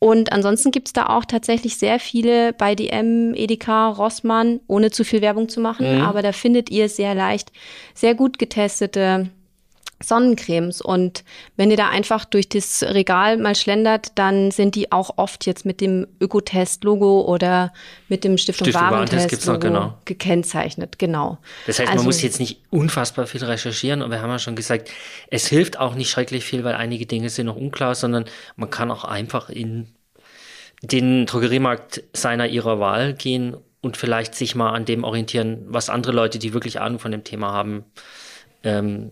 Und 0.00 0.32
ansonsten 0.32 0.70
gibt's 0.70 0.92
da 0.92 1.06
auch 1.06 1.24
tatsächlich 1.24 1.76
sehr 1.76 1.98
viele 1.98 2.52
bei 2.52 2.74
DM, 2.74 3.34
Edeka, 3.34 3.88
Rossmann, 3.88 4.60
ohne 4.68 4.90
zu 4.90 5.04
viel 5.04 5.22
Werbung 5.22 5.48
zu 5.48 5.60
machen. 5.60 6.02
Aber 6.02 6.22
da 6.22 6.32
findet 6.32 6.70
ihr 6.70 6.88
sehr 6.88 7.14
leicht 7.14 7.50
sehr 7.94 8.14
gut 8.14 8.38
getestete 8.38 9.30
Sonnencremes. 10.02 10.80
Und 10.80 11.24
wenn 11.56 11.70
ihr 11.70 11.76
da 11.76 11.88
einfach 11.88 12.24
durch 12.24 12.48
das 12.48 12.82
Regal 12.82 13.36
mal 13.36 13.54
schlendert, 13.54 14.12
dann 14.14 14.50
sind 14.50 14.74
die 14.74 14.92
auch 14.92 15.14
oft 15.16 15.46
jetzt 15.46 15.66
mit 15.66 15.80
dem 15.80 16.06
Ökotest-Logo 16.20 17.22
oder 17.22 17.72
mit 18.08 18.24
dem 18.24 18.38
Stiftung, 18.38 18.66
Stiftung 18.66 18.90
Warentest-Logo 18.90 19.58
genau. 19.58 19.94
gekennzeichnet. 20.04 20.98
Genau. 20.98 21.38
Das 21.66 21.78
heißt, 21.78 21.88
Also- 21.88 22.00
man 22.00 22.06
muss 22.06 22.22
jetzt 22.22 22.38
nicht 22.38 22.62
unfassbar 22.70 23.26
viel 23.26 23.44
recherchieren 23.44 24.02
und 24.02 24.10
wir 24.10 24.22
haben 24.22 24.30
ja 24.30 24.38
schon 24.38 24.56
gesagt, 24.56 24.90
es 25.30 25.48
hilft 25.48 25.78
auch 25.78 25.94
nicht 25.94 26.10
schrecklich 26.10 26.44
viel, 26.44 26.64
weil 26.64 26.74
einige 26.74 27.06
Dinge 27.06 27.28
sind 27.30 27.46
noch 27.46 27.56
unklar, 27.56 27.94
sondern 27.94 28.24
man 28.56 28.70
kann 28.70 28.90
auch 28.90 29.04
einfach 29.04 29.50
in 29.50 29.88
den 30.82 31.26
Drogeriemarkt 31.26 32.04
seiner 32.12 32.46
ihrer 32.46 32.78
Wahl 32.78 33.14
gehen 33.14 33.56
und 33.80 33.96
vielleicht 33.96 34.34
sich 34.34 34.54
mal 34.54 34.70
an 34.72 34.84
dem 34.84 35.04
orientieren, 35.04 35.64
was 35.68 35.90
andere 35.90 36.12
Leute, 36.12 36.38
die 36.38 36.52
wirklich 36.52 36.80
Ahnung 36.80 36.98
von 36.98 37.10
dem 37.10 37.24
Thema 37.24 37.52
haben, 37.52 37.84
ähm, 38.68 39.10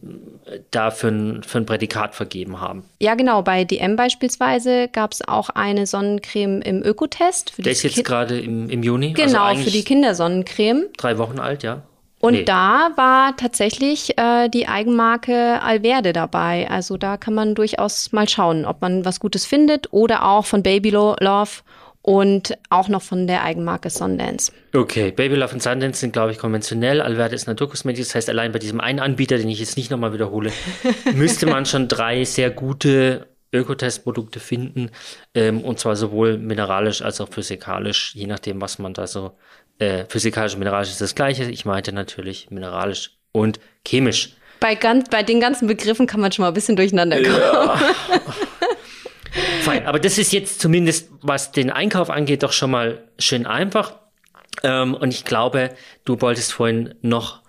da 0.71 0.91
für 0.91 1.09
ein, 1.09 1.43
für 1.43 1.59
ein 1.59 1.67
Prädikat 1.67 2.15
vergeben 2.15 2.61
haben. 2.61 2.85
Ja, 3.01 3.15
genau. 3.15 3.43
Bei 3.43 3.65
DM 3.65 3.97
beispielsweise 3.97 4.89
gab's 4.89 5.23
auch 5.27 5.49
eine 5.51 5.87
Sonnencreme 5.87 6.61
im 6.63 6.83
Ökotest. 6.85 7.51
Für 7.51 7.63
Der 7.63 7.73
ist 7.73 7.83
jetzt 7.83 8.05
gerade 8.05 8.39
im, 8.39 8.69
im 8.71 8.83
Juni. 8.83 9.13
Genau, 9.13 9.43
also 9.45 9.63
für 9.65 9.71
die 9.71 9.85
Kindersonnencreme. 9.85 10.87
drei 10.97 11.19
Wochen 11.19 11.39
alt, 11.39 11.63
ja. 11.63 11.83
Und 12.19 12.33
Nee. 12.33 12.45
da 12.45 12.91
war 12.97 13.37
tatsächlich 13.37 14.17
äh, 14.19 14.49
die 14.49 14.67
Eigenmarke 14.69 15.61
Alverde 15.63 16.13
dabei. 16.15 16.67
Also 16.71 16.97
da 16.97 17.17
kann 17.19 17.35
man 17.35 17.55
durchaus 17.55 18.11
mal 18.13 18.27
schauen, 18.29 18.65
ob 18.65 18.81
man 18.81 19.05
was 19.05 19.21
Gutes 19.21 19.45
findet 19.45 19.93
oder 19.93 20.25
auch 20.27 20.47
von 20.47 20.63
Baby 20.63 20.91
Lo- 20.91 21.17
Love 21.21 21.51
und 22.07 22.57
auch 22.71 22.89
noch 22.89 23.03
von 23.03 23.27
der 23.27 23.43
Eigenmarke 23.43 23.91
Sundance. 23.91 24.53
Okay, 24.73 25.11
Baby 25.11 25.35
Love 25.35 25.55
und 25.55 25.63
Sundance 25.63 25.99
sind, 25.99 26.13
glaube 26.13 26.31
ich, 26.31 26.39
konventionell. 26.39 27.01
Alverde 27.01 27.35
ist 27.35 27.49
Naturkosmetik. 27.49 28.05
Das 28.05 28.15
heißt, 28.15 28.31
allein 28.31 28.53
bei 28.53 28.61
diesem 28.61 28.81
einen 28.81 29.01
Anbieter, 29.01 29.39
den 29.39 29.49
ich 29.49 29.59
jetzt 29.59 29.77
nicht 29.77 29.91
nochmal 29.91 30.13
wiederhole, 30.13 30.53
müsste 31.15 31.47
man 31.47 31.67
schon 31.67 31.89
drei 31.89 32.23
sehr 32.23 32.51
gute 32.51 33.27
Ökotest-Produkte 33.53 34.39
finden. 34.39 34.91
Ähm, 35.35 35.63
und 35.63 35.81
zwar 35.81 35.97
sowohl 35.97 36.39
mineralisch 36.39 37.03
als 37.03 37.21
auch 37.21 37.29
physikalisch, 37.29 38.15
je 38.15 38.29
nachdem, 38.29 38.61
was 38.61 38.79
man 38.79 38.95
da 38.95 39.09
so. 39.09 39.33
Äh, 39.79 40.05
physikalisch 40.09 40.55
und 40.55 40.61
mineralisch 40.61 40.91
ist 40.91 41.01
das 41.01 41.17
gleiche. 41.17 41.51
Ich 41.51 41.65
meinte 41.65 41.93
natürlich 41.93 42.51
mineralisch 42.51 43.19
und 43.33 43.59
chemisch. 43.85 44.37
Bei, 44.61 44.77
ganz, 44.77 45.11
bei 45.11 45.25
den 45.25 45.41
ganzen 45.41 45.67
Begriffen 45.67 46.07
kann 46.07 46.21
man 46.21 46.31
schon 46.31 46.45
mal 46.45 46.49
ein 46.49 46.55
bisschen 46.55 46.77
durcheinander 46.77 47.21
kommen. 47.21 47.81
Fein, 49.62 49.87
aber 49.87 49.99
das 49.99 50.19
ist 50.19 50.33
jetzt 50.33 50.61
zumindest, 50.61 51.11
was 51.23 51.52
den 51.52 51.71
Einkauf 51.71 52.11
angeht, 52.11 52.43
doch 52.43 52.52
schon 52.52 52.71
mal 52.71 53.05
schön 53.19 53.47
einfach. 53.47 53.95
Ähm, 54.62 54.95
und 54.95 55.12
ich 55.12 55.25
glaube, 55.25 55.75
du 56.05 56.21
wolltest 56.21 56.52
vorhin 56.52 56.95
noch 57.02 57.43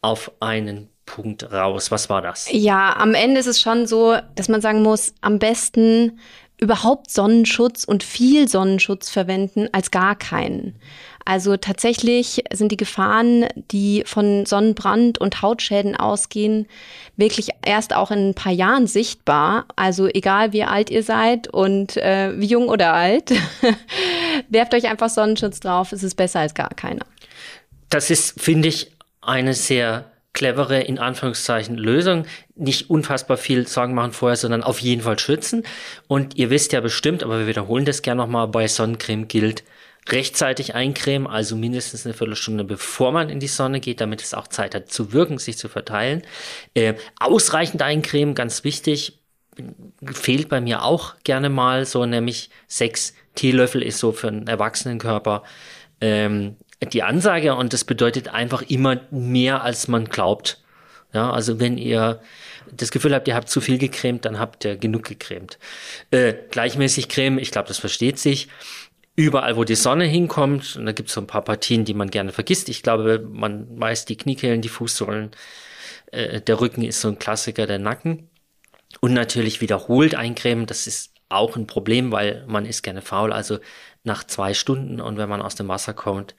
auf 0.00 0.32
einen 0.40 0.88
Punkt 1.06 1.52
raus. 1.52 1.90
Was 1.90 2.08
war 2.08 2.22
das? 2.22 2.48
Ja, 2.50 2.96
am 2.96 3.14
Ende 3.14 3.40
ist 3.40 3.46
es 3.46 3.60
schon 3.60 3.86
so, 3.86 4.16
dass 4.34 4.48
man 4.48 4.60
sagen 4.60 4.82
muss, 4.82 5.14
am 5.20 5.38
besten 5.38 6.18
überhaupt 6.58 7.10
Sonnenschutz 7.10 7.84
und 7.84 8.02
viel 8.02 8.48
Sonnenschutz 8.48 9.10
verwenden 9.10 9.68
als 9.72 9.90
gar 9.90 10.16
keinen. 10.16 10.76
Also 11.24 11.56
tatsächlich 11.56 12.44
sind 12.52 12.70
die 12.70 12.76
Gefahren, 12.76 13.46
die 13.70 14.02
von 14.06 14.44
Sonnenbrand 14.44 15.18
und 15.18 15.40
Hautschäden 15.40 15.96
ausgehen, 15.96 16.66
wirklich 17.16 17.48
erst 17.64 17.94
auch 17.94 18.10
in 18.10 18.30
ein 18.30 18.34
paar 18.34 18.52
Jahren 18.52 18.86
sichtbar. 18.86 19.66
Also 19.76 20.06
egal 20.06 20.52
wie 20.52 20.64
alt 20.64 20.90
ihr 20.90 21.02
seid 21.02 21.48
und 21.48 21.96
äh, 21.96 22.38
wie 22.38 22.46
jung 22.46 22.68
oder 22.68 22.92
alt, 22.92 23.32
werft 24.48 24.74
euch 24.74 24.86
einfach 24.86 25.08
Sonnenschutz 25.08 25.60
drauf, 25.60 25.92
es 25.92 26.02
ist 26.02 26.16
besser 26.16 26.40
als 26.40 26.54
gar 26.54 26.70
keiner. 26.70 27.06
Das 27.88 28.10
ist, 28.10 28.40
finde 28.40 28.68
ich, 28.68 28.90
eine 29.22 29.54
sehr 29.54 30.10
clevere, 30.34 30.80
in 30.80 30.98
Anführungszeichen, 30.98 31.76
Lösung. 31.76 32.26
Nicht 32.56 32.90
unfassbar 32.90 33.36
viel 33.38 33.66
Sorgen 33.66 33.94
machen 33.94 34.12
vorher, 34.12 34.36
sondern 34.36 34.62
auf 34.62 34.80
jeden 34.80 35.02
Fall 35.02 35.18
schützen. 35.18 35.62
Und 36.08 36.36
ihr 36.36 36.50
wisst 36.50 36.72
ja 36.72 36.80
bestimmt, 36.80 37.22
aber 37.22 37.38
wir 37.38 37.46
wiederholen 37.46 37.84
das 37.84 38.02
gerne 38.02 38.20
nochmal, 38.20 38.48
bei 38.48 38.68
Sonnencreme 38.68 39.28
gilt, 39.28 39.64
rechtzeitig 40.08 40.74
eincremen, 40.74 41.26
also 41.26 41.56
mindestens 41.56 42.04
eine 42.04 42.14
Viertelstunde 42.14 42.64
bevor 42.64 43.12
man 43.12 43.30
in 43.30 43.40
die 43.40 43.46
Sonne 43.46 43.80
geht, 43.80 44.00
damit 44.00 44.22
es 44.22 44.34
auch 44.34 44.48
Zeit 44.48 44.74
hat 44.74 44.90
zu 44.90 45.12
wirken, 45.12 45.38
sich 45.38 45.56
zu 45.56 45.68
verteilen. 45.68 46.22
Äh, 46.74 46.94
ausreichend 47.18 47.82
eincremen, 47.82 48.34
ganz 48.34 48.64
wichtig, 48.64 49.20
fehlt 50.04 50.48
bei 50.48 50.60
mir 50.60 50.82
auch 50.82 51.14
gerne 51.24 51.48
mal, 51.48 51.86
so 51.86 52.04
nämlich 52.06 52.50
sechs 52.66 53.14
Teelöffel 53.34 53.82
ist 53.82 53.98
so 53.98 54.12
für 54.12 54.28
einen 54.28 54.46
Erwachsenenkörper 54.46 55.42
ähm, 56.00 56.56
die 56.92 57.02
Ansage 57.02 57.54
und 57.54 57.72
das 57.72 57.84
bedeutet 57.84 58.28
einfach 58.28 58.62
immer 58.62 59.00
mehr, 59.10 59.62
als 59.62 59.88
man 59.88 60.06
glaubt. 60.06 60.62
Ja, 61.12 61.30
also 61.30 61.60
wenn 61.60 61.78
ihr 61.78 62.20
das 62.72 62.90
Gefühl 62.90 63.14
habt, 63.14 63.28
ihr 63.28 63.36
habt 63.36 63.48
zu 63.48 63.60
viel 63.60 63.78
gecremt, 63.78 64.24
dann 64.24 64.38
habt 64.38 64.64
ihr 64.64 64.76
genug 64.76 65.04
gecremt. 65.04 65.58
Äh, 66.10 66.34
gleichmäßig 66.50 67.08
cremen, 67.08 67.38
ich 67.38 67.52
glaube, 67.52 67.68
das 67.68 67.78
versteht 67.78 68.18
sich. 68.18 68.48
Überall, 69.16 69.56
wo 69.56 69.64
die 69.64 69.76
Sonne 69.76 70.06
hinkommt, 70.06 70.76
und 70.76 70.86
da 70.86 70.92
gibt 70.92 71.08
es 71.08 71.14
so 71.14 71.20
ein 71.20 71.28
paar 71.28 71.42
Partien, 71.42 71.84
die 71.84 71.94
man 71.94 72.10
gerne 72.10 72.32
vergisst. 72.32 72.68
Ich 72.68 72.82
glaube, 72.82 73.20
man 73.30 73.78
weiß 73.78 74.06
die 74.06 74.16
Kniekehlen, 74.16 74.60
die 74.60 74.68
Fußsohlen, 74.68 75.30
äh, 76.10 76.40
der 76.40 76.60
Rücken 76.60 76.82
ist 76.82 77.00
so 77.00 77.08
ein 77.08 77.18
Klassiker, 77.18 77.66
der 77.66 77.78
Nacken. 77.78 78.28
Und 79.00 79.12
natürlich 79.12 79.60
wiederholt 79.60 80.14
eincremen, 80.14 80.66
das 80.66 80.86
ist 80.86 81.12
auch 81.28 81.56
ein 81.56 81.66
Problem, 81.66 82.12
weil 82.12 82.44
man 82.46 82.66
ist 82.66 82.82
gerne 82.82 83.02
faul. 83.02 83.32
Also 83.32 83.58
nach 84.02 84.24
zwei 84.24 84.54
Stunden 84.54 85.00
und 85.00 85.16
wenn 85.16 85.28
man 85.28 85.42
aus 85.42 85.54
dem 85.54 85.68
Wasser 85.68 85.94
kommt, 85.94 86.34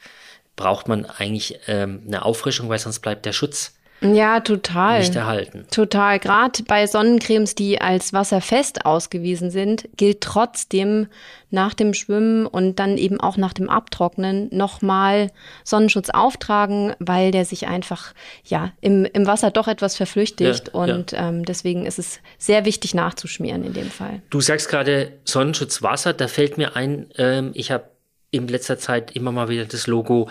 braucht 0.56 0.88
man 0.88 1.06
eigentlich 1.06 1.60
ähm, 1.68 2.04
eine 2.08 2.24
Auffrischung, 2.24 2.70
weil 2.70 2.80
sonst 2.80 3.00
bleibt 3.00 3.26
der 3.26 3.34
Schutz 3.34 3.76
Ja, 4.14 4.42
total. 4.42 5.00
nicht 5.00 5.16
erhalten. 5.16 5.66
Total. 5.72 6.20
Gerade 6.20 6.64
bei 6.64 6.86
Sonnencremes, 6.86 7.56
die 7.56 7.82
als 7.82 8.14
wasserfest 8.14 8.86
ausgewiesen 8.86 9.50
sind, 9.50 9.88
gilt 9.98 10.22
trotzdem 10.22 11.08
nach 11.50 11.74
dem 11.74 11.94
Schwimmen 11.94 12.46
und 12.46 12.80
dann 12.80 12.98
eben 12.98 13.20
auch 13.20 13.38
nach 13.38 13.54
dem 13.54 13.70
Abtrocknen 13.70 14.50
nochmal 14.52 15.32
Sonnenschutz 15.64 16.10
auftragen, 16.10 16.94
weil 17.00 17.32
der 17.32 17.46
sich 17.46 17.68
einfach 17.68 18.14
ja 18.44 18.74
im, 18.82 19.06
im 19.06 19.26
Wasser 19.26 19.50
doch 19.50 19.68
etwas 19.68 19.96
verflüchtigt. 19.96 20.72
Ja, 20.74 20.86
ja. 20.86 20.96
und 20.96 21.14
Ähm, 21.14 21.46
deswegen 21.46 21.86
ist 21.86 21.98
es 21.98 22.20
sehr 22.38 22.66
wichtig 22.66 22.94
nachzuschmieren 22.94 23.64
in 23.64 23.74
dem 23.74 23.90
Fall. 23.90 24.22
Du 24.30 24.42
sagst 24.42 24.70
gerade 24.70 25.14
Sonnenschutz 25.24 25.82
Wasser, 25.82 26.14
da 26.14 26.28
fällt 26.28 26.58
mir 26.58 26.76
ein, 26.76 27.08
ähm, 27.18 27.52
ich 27.54 27.72
habe 27.72 27.86
in 28.32 28.48
letzter 28.48 28.78
Zeit 28.78 29.16
immer 29.16 29.32
mal 29.32 29.48
wieder 29.48 29.66
das 29.66 29.88
Logo 29.88 30.30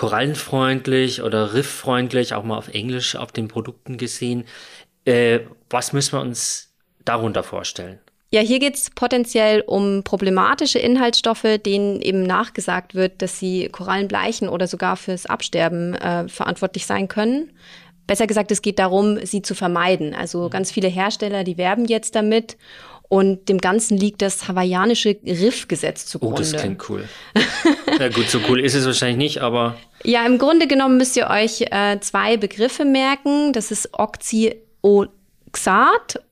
korallenfreundlich 0.00 1.20
oder 1.20 1.52
rifffreundlich, 1.52 2.32
auch 2.32 2.42
mal 2.42 2.56
auf 2.56 2.68
Englisch 2.68 3.16
auf 3.16 3.32
den 3.32 3.48
Produkten 3.48 3.98
gesehen. 3.98 4.44
Äh, 5.04 5.40
was 5.68 5.92
müssen 5.92 6.14
wir 6.14 6.22
uns 6.22 6.72
darunter 7.04 7.42
vorstellen? 7.42 7.98
Ja, 8.32 8.40
hier 8.40 8.60
geht 8.60 8.76
es 8.76 8.88
potenziell 8.88 9.60
um 9.60 10.02
problematische 10.02 10.78
Inhaltsstoffe, 10.78 11.58
denen 11.66 12.00
eben 12.00 12.22
nachgesagt 12.22 12.94
wird, 12.94 13.20
dass 13.20 13.38
sie 13.38 13.68
Korallen 13.68 14.08
bleichen 14.08 14.48
oder 14.48 14.66
sogar 14.66 14.96
fürs 14.96 15.26
Absterben 15.26 15.94
äh, 15.96 16.28
verantwortlich 16.28 16.86
sein 16.86 17.06
können. 17.06 17.52
Besser 18.06 18.26
gesagt, 18.26 18.50
es 18.52 18.62
geht 18.62 18.78
darum, 18.78 19.18
sie 19.26 19.42
zu 19.42 19.54
vermeiden. 19.54 20.14
Also 20.14 20.48
ganz 20.48 20.72
viele 20.72 20.88
Hersteller, 20.88 21.44
die 21.44 21.58
werben 21.58 21.84
jetzt 21.84 22.14
damit 22.14 22.56
und 23.10 23.48
dem 23.50 23.58
Ganzen 23.58 23.98
liegt 23.98 24.22
das 24.22 24.48
hawaiianische 24.48 25.16
Riffgesetz 25.26 26.04
Oh, 26.06 26.08
zugrunde. 26.10 26.38
das 26.42 26.52
klingt 26.54 26.88
cool. 26.88 27.06
Na 27.98 28.08
gut, 28.08 28.30
so 28.30 28.38
cool 28.48 28.60
ist 28.60 28.74
es 28.74 28.86
wahrscheinlich 28.86 29.18
nicht, 29.18 29.38
aber 29.42 29.76
Ja, 30.04 30.24
im 30.24 30.38
Grunde 30.38 30.66
genommen 30.66 30.96
müsst 30.96 31.16
ihr 31.18 31.28
euch 31.28 31.60
äh, 31.70 31.98
zwei 32.00 32.36
Begriffe 32.38 32.84
merken. 32.84 33.52
Das 33.52 33.70
ist 33.72 33.90
Oxyoxat 33.92 34.60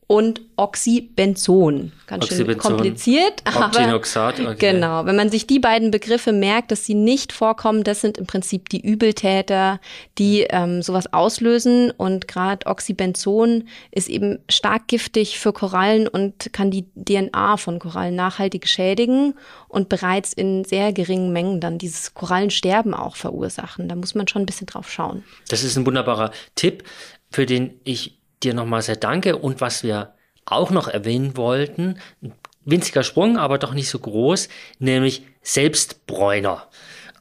und 0.08 0.40
Oxybenzon. 0.56 1.92
Ganz 2.06 2.26
schön 2.26 2.38
Oxybenzon. 2.40 2.76
kompliziert. 2.76 3.42
Aber 3.44 3.66
Octinoxat, 3.66 4.40
okay. 4.40 4.72
Genau, 4.72 5.04
wenn 5.04 5.16
man 5.16 5.28
sich 5.28 5.46
die 5.46 5.58
beiden 5.58 5.90
Begriffe 5.90 6.32
merkt, 6.32 6.70
dass 6.72 6.86
sie 6.86 6.94
nicht 6.94 7.30
vorkommen, 7.30 7.84
das 7.84 8.00
sind 8.00 8.16
im 8.16 8.26
Prinzip 8.26 8.70
die 8.70 8.80
Übeltäter, 8.80 9.80
die 10.16 10.46
ähm, 10.48 10.80
sowas 10.80 11.12
auslösen. 11.12 11.90
Und 11.90 12.26
gerade 12.26 12.66
Oxybenzon 12.66 13.68
ist 13.90 14.08
eben 14.08 14.38
stark 14.48 14.88
giftig 14.88 15.38
für 15.38 15.52
Korallen 15.52 16.08
und 16.08 16.54
kann 16.54 16.70
die 16.70 16.86
DNA 16.96 17.58
von 17.58 17.78
Korallen 17.78 18.16
nachhaltig 18.16 18.66
schädigen 18.66 19.34
und 19.68 19.90
bereits 19.90 20.32
in 20.32 20.64
sehr 20.64 20.94
geringen 20.94 21.34
Mengen 21.34 21.60
dann 21.60 21.76
dieses 21.76 22.14
Korallensterben 22.14 22.94
auch 22.94 23.14
verursachen. 23.14 23.88
Da 23.88 23.94
muss 23.94 24.14
man 24.14 24.26
schon 24.26 24.42
ein 24.42 24.46
bisschen 24.46 24.68
drauf 24.68 24.90
schauen. 24.90 25.22
Das 25.50 25.62
ist 25.62 25.76
ein 25.76 25.84
wunderbarer 25.84 26.30
Tipp, 26.54 26.84
für 27.30 27.44
den 27.44 27.78
ich 27.84 28.17
dir 28.42 28.54
nochmal 28.54 28.82
sehr 28.82 28.96
danke. 28.96 29.36
Und 29.36 29.60
was 29.60 29.82
wir 29.82 30.14
auch 30.44 30.70
noch 30.70 30.88
erwähnen 30.88 31.36
wollten, 31.36 31.98
ein 32.22 32.32
winziger 32.64 33.02
Sprung, 33.02 33.38
aber 33.38 33.58
doch 33.58 33.74
nicht 33.74 33.88
so 33.88 33.98
groß, 33.98 34.48
nämlich 34.78 35.22
Selbstbräuner. 35.42 36.68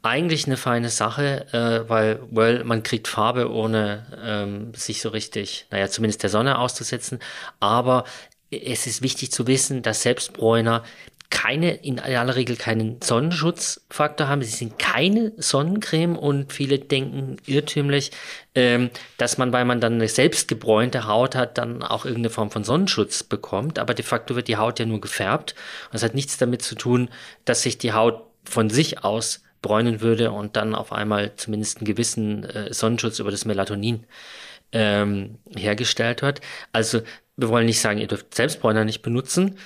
Eigentlich 0.03 0.45
eine 0.45 0.57
feine 0.57 0.89
Sache, 0.89 1.47
äh, 1.53 1.89
weil 1.89 2.21
well, 2.31 2.63
man 2.63 2.83
kriegt 2.83 3.07
Farbe, 3.07 3.51
ohne 3.51 4.05
ähm, 4.23 4.73
sich 4.73 5.01
so 5.01 5.09
richtig, 5.09 5.67
naja, 5.71 5.89
zumindest 5.89 6.23
der 6.23 6.29
Sonne 6.29 6.59
auszusetzen. 6.59 7.19
Aber 7.59 8.05
es 8.51 8.87
ist 8.87 9.01
wichtig 9.01 9.31
zu 9.31 9.47
wissen, 9.47 9.81
dass 9.81 10.03
Selbstbräuner 10.03 10.83
keine, 11.29 11.73
in 11.75 11.99
aller 11.99 12.35
Regel 12.35 12.55
keinen 12.55 13.01
Sonnenschutzfaktor 13.01 14.27
haben. 14.27 14.41
Sie 14.43 14.55
sind 14.55 14.79
keine 14.79 15.33
Sonnencreme 15.37 16.15
und 16.15 16.53
viele 16.53 16.79
denken 16.79 17.37
irrtümlich, 17.45 18.11
ähm, 18.55 18.89
dass 19.17 19.37
man, 19.37 19.51
weil 19.51 19.65
man 19.65 19.81
dann 19.81 19.93
eine 19.93 20.07
selbstgebräunte 20.07 21.05
Haut 21.05 21.35
hat, 21.35 21.57
dann 21.57 21.83
auch 21.83 22.05
irgendeine 22.05 22.29
Form 22.29 22.49
von 22.49 22.63
Sonnenschutz 22.63 23.23
bekommt. 23.23 23.77
Aber 23.77 23.93
de 23.93 24.05
facto 24.05 24.35
wird 24.35 24.47
die 24.47 24.57
Haut 24.57 24.79
ja 24.79 24.85
nur 24.85 25.01
gefärbt. 25.01 25.53
Das 25.91 26.03
hat 26.03 26.15
nichts 26.15 26.37
damit 26.37 26.61
zu 26.61 26.75
tun, 26.75 27.09
dass 27.43 27.63
sich 27.63 27.77
die 27.77 27.93
Haut 27.93 28.23
von 28.45 28.69
sich 28.69 29.03
aus 29.03 29.43
bräunen 29.61 30.01
würde 30.01 30.31
und 30.31 30.55
dann 30.55 30.75
auf 30.75 30.93
einmal 30.93 31.35
zumindest 31.35 31.77
einen 31.79 31.85
gewissen 31.85 32.43
äh, 32.45 32.73
Sonnenschutz 32.73 33.19
über 33.19 33.31
das 33.31 33.43
Melatonin 33.43 34.05
ähm, 34.71 35.39
hergestellt 35.55 36.21
wird. 36.21 36.41
Also 36.71 37.01
wir 37.35 37.49
wollen 37.49 37.65
nicht 37.65 37.81
sagen, 37.81 37.99
ihr 37.99 38.07
dürft 38.07 38.33
Selbstbräuner 38.33 38.83
nicht 38.83 39.01
benutzen. 39.01 39.57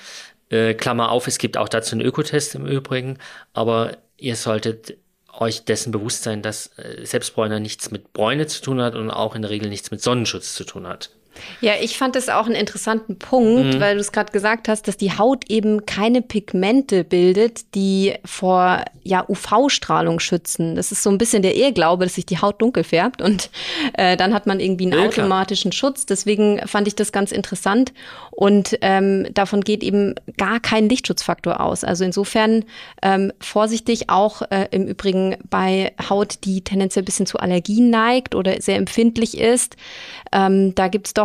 Äh, 0.52 0.74
Klammer 0.74 1.10
auf, 1.10 1.26
es 1.26 1.38
gibt 1.38 1.56
auch 1.56 1.68
dazu 1.68 1.94
einen 1.96 2.06
Ökotest 2.06 2.54
im 2.54 2.66
Übrigen, 2.66 3.18
aber 3.54 3.96
ihr 4.18 4.36
solltet 4.36 4.98
euch 5.32 5.64
dessen 5.64 5.92
bewusst 5.92 6.24
sein, 6.24 6.42
dass 6.42 6.78
äh, 6.78 7.06
Selbstbräuner 7.06 7.58
nichts 7.58 7.90
mit 7.90 8.12
Bräune 8.12 8.46
zu 8.46 8.60
tun 8.60 8.80
hat 8.82 8.94
und 8.94 9.10
auch 9.10 9.34
in 9.34 9.42
der 9.42 9.50
Regel 9.50 9.70
nichts 9.70 9.90
mit 9.90 10.02
Sonnenschutz 10.02 10.54
zu 10.54 10.64
tun 10.64 10.86
hat. 10.86 11.10
Ja, 11.60 11.72
ich 11.80 11.96
fand 11.96 12.16
das 12.16 12.28
auch 12.28 12.46
einen 12.46 12.54
interessanten 12.54 13.18
Punkt, 13.18 13.74
mhm. 13.74 13.80
weil 13.80 13.94
du 13.94 14.00
es 14.00 14.12
gerade 14.12 14.32
gesagt 14.32 14.68
hast, 14.68 14.88
dass 14.88 14.96
die 14.96 15.16
Haut 15.16 15.50
eben 15.50 15.86
keine 15.86 16.22
Pigmente 16.22 17.04
bildet, 17.04 17.74
die 17.74 18.14
vor 18.24 18.84
ja, 19.02 19.24
UV-Strahlung 19.28 20.20
schützen. 20.20 20.76
Das 20.76 20.92
ist 20.92 21.02
so 21.02 21.10
ein 21.10 21.18
bisschen 21.18 21.42
der 21.42 21.56
Irrglaube, 21.56 22.04
dass 22.04 22.14
sich 22.14 22.26
die 22.26 22.38
Haut 22.38 22.60
dunkel 22.60 22.84
färbt 22.84 23.22
und 23.22 23.50
äh, 23.94 24.16
dann 24.16 24.34
hat 24.34 24.46
man 24.46 24.60
irgendwie 24.60 24.84
einen 24.84 25.00
ja, 25.00 25.06
automatischen 25.06 25.70
klar. 25.70 25.78
Schutz. 25.78 26.06
Deswegen 26.06 26.60
fand 26.66 26.86
ich 26.88 26.94
das 26.94 27.12
ganz 27.12 27.32
interessant 27.32 27.92
und 28.30 28.78
ähm, 28.80 29.26
davon 29.34 29.62
geht 29.62 29.82
eben 29.82 30.14
gar 30.36 30.60
kein 30.60 30.88
Lichtschutzfaktor 30.88 31.60
aus. 31.60 31.84
Also 31.84 32.04
insofern 32.04 32.64
ähm, 33.02 33.32
vorsichtig 33.40 34.10
auch 34.10 34.42
äh, 34.50 34.68
im 34.70 34.86
Übrigen 34.86 35.36
bei 35.48 35.92
Haut, 36.08 36.38
die 36.44 36.62
tendenziell 36.62 37.02
ein 37.02 37.06
bisschen 37.06 37.26
zu 37.26 37.38
Allergien 37.38 37.90
neigt 37.90 38.34
oder 38.34 38.60
sehr 38.60 38.76
empfindlich 38.76 39.38
ist. 39.38 39.76
Ähm, 40.32 40.74
da 40.74 40.88
gibt's 40.88 41.14
doch 41.14 41.21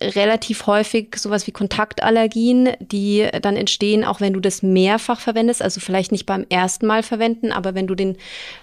relativ 0.00 0.66
häufig 0.66 1.16
sowas 1.16 1.46
wie 1.46 1.52
Kontaktallergien, 1.52 2.70
die 2.78 3.28
dann 3.42 3.56
entstehen, 3.56 4.04
auch 4.04 4.20
wenn 4.20 4.32
du 4.32 4.40
das 4.40 4.62
mehrfach 4.62 5.20
verwendest, 5.20 5.60
also 5.60 5.80
vielleicht 5.80 6.12
nicht 6.12 6.26
beim 6.26 6.46
ersten 6.48 6.86
Mal 6.86 7.02
verwenden, 7.02 7.52
aber 7.52 7.74
wenn 7.74 7.86
du 7.86 7.94
den, 7.94 8.16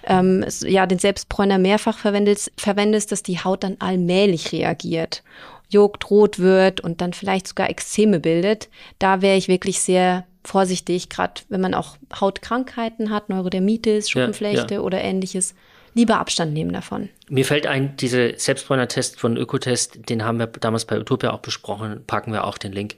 ähm, 0.05 0.45
ja, 0.61 0.85
den 0.85 0.99
Selbstbräuner 0.99 1.57
mehrfach 1.57 1.97
verwendest, 1.97 2.51
verwendest, 2.57 3.11
dass 3.11 3.23
die 3.23 3.39
Haut 3.39 3.63
dann 3.63 3.77
allmählich 3.79 4.51
reagiert, 4.53 5.23
juckt, 5.69 6.09
rot 6.09 6.39
wird 6.39 6.79
und 6.79 7.01
dann 7.01 7.13
vielleicht 7.13 7.47
sogar 7.47 7.69
Ekzeme 7.69 8.19
bildet. 8.19 8.69
Da 8.99 9.21
wäre 9.21 9.35
ich 9.35 9.47
wirklich 9.47 9.81
sehr 9.81 10.25
vorsichtig, 10.43 11.09
gerade 11.09 11.41
wenn 11.49 11.59
man 11.59 11.73
auch 11.73 11.97
Hautkrankheiten 12.19 13.09
hat, 13.09 13.29
Neurodermitis, 13.29 14.09
Schuppenflechte 14.09 14.75
ja, 14.75 14.79
ja. 14.79 14.85
oder 14.85 15.01
ähnliches 15.01 15.55
lieber 15.96 16.20
Abstand 16.20 16.53
nehmen 16.53 16.74
davon. 16.74 17.10
Mir 17.27 17.46
fällt 17.46 17.66
ein, 17.66 17.98
diese 17.98 18.34
Selbstbräuner-Test 18.38 19.20
von 19.20 19.36
Ökotest, 19.38 20.10
den 20.10 20.24
haben 20.24 20.38
wir 20.38 20.48
damals 20.48 20.86
bei 20.86 21.00
Utopia 21.00 21.31
auch 21.31 21.40
besprochen, 21.40 22.03
packen 22.05 22.31
wir 22.31 22.44
auch 22.44 22.60
den 22.60 22.72
Link 22.72 22.96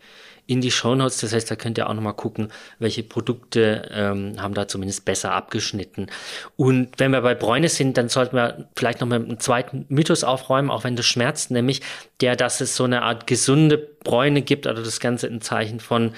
in 0.48 0.62
die 0.62 0.72
Show 0.72 0.96
Notes. 0.96 1.20
Das 1.20 1.34
heißt, 1.34 1.52
da 1.52 1.56
könnt 1.56 1.78
ihr 1.78 1.90
auch 1.90 1.94
nochmal 1.94 2.14
gucken, 2.14 2.50
welche 2.80 3.04
Produkte 3.04 3.90
ähm, 3.94 4.42
haben 4.42 4.54
da 4.54 4.68
zumindest 4.68 5.06
besser 5.06 5.34
abgeschnitten. 5.34 6.08
Und 6.56 6.98
wenn 6.98 7.12
wir 7.12 7.22
bei 7.22 7.36
Bräune 7.36 7.70
sind, 7.70 7.98
dann 7.98 8.10
sollten 8.10 8.36
wir 8.36 8.68
vielleicht 8.76 9.02
noch 9.02 9.08
mit 9.08 9.24
einem 9.24 9.40
zweiten 9.40 9.86
Mythos 9.90 10.24
aufräumen, 10.24 10.72
auch 10.72 10.84
wenn 10.84 10.96
das 10.96 11.06
schmerzt, 11.06 11.52
nämlich 11.52 11.82
der, 12.22 12.36
dass 12.36 12.62
es 12.62 12.76
so 12.76 12.86
eine 12.86 13.04
Art 13.04 13.28
gesunde 13.28 13.78
Bräune 13.78 14.42
gibt 14.42 14.66
oder 14.66 14.82
das 14.82 15.00
Ganze 15.00 15.28
ein 15.28 15.42
Zeichen 15.42 15.80
von 15.80 16.14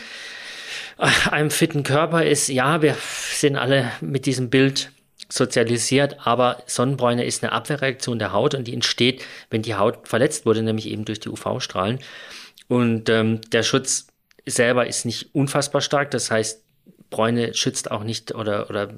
äh, 0.99 1.29
einem 1.29 1.49
fitten 1.49 1.83
Körper 1.83 2.23
ist. 2.23 2.47
Ja, 2.47 2.81
wir 2.81 2.95
sind 3.33 3.57
alle 3.57 3.91
mit 3.99 4.27
diesem 4.27 4.49
Bild 4.49 4.91
sozialisiert, 5.31 6.17
aber 6.25 6.63
Sonnenbräune 6.65 7.23
ist 7.23 7.43
eine 7.43 7.51
Abwehrreaktion 7.51 8.19
der 8.19 8.33
Haut 8.33 8.55
und 8.55 8.67
die 8.67 8.73
entsteht, 8.73 9.23
wenn 9.49 9.61
die 9.61 9.75
Haut 9.75 10.07
verletzt 10.07 10.45
wurde, 10.45 10.63
nämlich 10.63 10.87
eben 10.87 11.05
durch 11.05 11.19
die 11.19 11.29
UV-Strahlen. 11.29 11.99
Und 12.67 13.09
ähm, 13.09 13.41
der 13.51 13.63
Schutz 13.63 14.07
selber 14.45 14.87
ist 14.87 15.05
nicht 15.05 15.33
unfassbar 15.33 15.81
stark, 15.81 16.11
das 16.11 16.31
heißt, 16.31 16.63
Bräune 17.09 17.53
schützt 17.55 17.89
auch 17.89 18.03
nicht 18.03 18.35
oder, 18.35 18.69
oder 18.69 18.89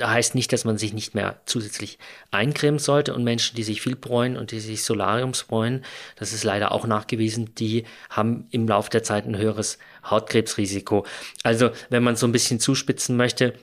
heißt 0.00 0.34
nicht, 0.34 0.52
dass 0.52 0.64
man 0.64 0.76
sich 0.76 0.92
nicht 0.92 1.14
mehr 1.14 1.40
zusätzlich 1.46 1.98
eincremen 2.30 2.80
sollte. 2.80 3.14
Und 3.14 3.22
Menschen, 3.22 3.54
die 3.54 3.62
sich 3.62 3.80
viel 3.80 3.96
bräunen 3.96 4.36
und 4.36 4.50
die 4.50 4.60
sich 4.60 4.82
Solariums 4.82 5.44
bräunen, 5.44 5.84
das 6.16 6.32
ist 6.32 6.42
leider 6.42 6.72
auch 6.72 6.86
nachgewiesen, 6.86 7.54
die 7.54 7.84
haben 8.10 8.46
im 8.50 8.66
Laufe 8.66 8.90
der 8.90 9.04
Zeit 9.04 9.26
ein 9.26 9.36
höheres 9.36 9.78
Hautkrebsrisiko. 10.04 11.06
Also, 11.44 11.70
wenn 11.90 12.02
man 12.02 12.16
so 12.16 12.26
ein 12.26 12.32
bisschen 12.32 12.58
zuspitzen 12.58 13.16
möchte, 13.16 13.54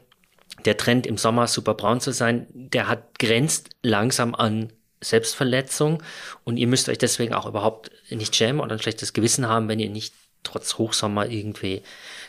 der 0.66 0.78
Trend 0.78 1.08
im 1.08 1.18
Sommer 1.18 1.48
super 1.48 1.74
braun 1.74 2.02
zu 2.02 2.12
sein, 2.12 2.48
der 2.54 2.88
hat 2.88 3.20
grenzt 3.20 3.70
langsam 3.84 4.36
an 4.36 4.72
Selbstverletzung 5.02 6.02
und 6.44 6.58
ihr 6.58 6.68
müsst 6.68 6.90
euch 6.90 6.98
deswegen 6.98 7.34
auch 7.34 7.46
überhaupt 7.46 7.92
nicht 8.10 8.36
schämen 8.36 8.60
oder 8.62 8.74
ein 8.74 8.82
schlechtes 8.82 9.14
Gewissen 9.14 9.48
haben, 9.48 9.68
wenn 9.68 9.80
ihr 9.80 9.90
nicht 9.90 10.14
trotz 10.44 10.78
Hochsommer 10.78 11.30
irgendwie 11.30 11.82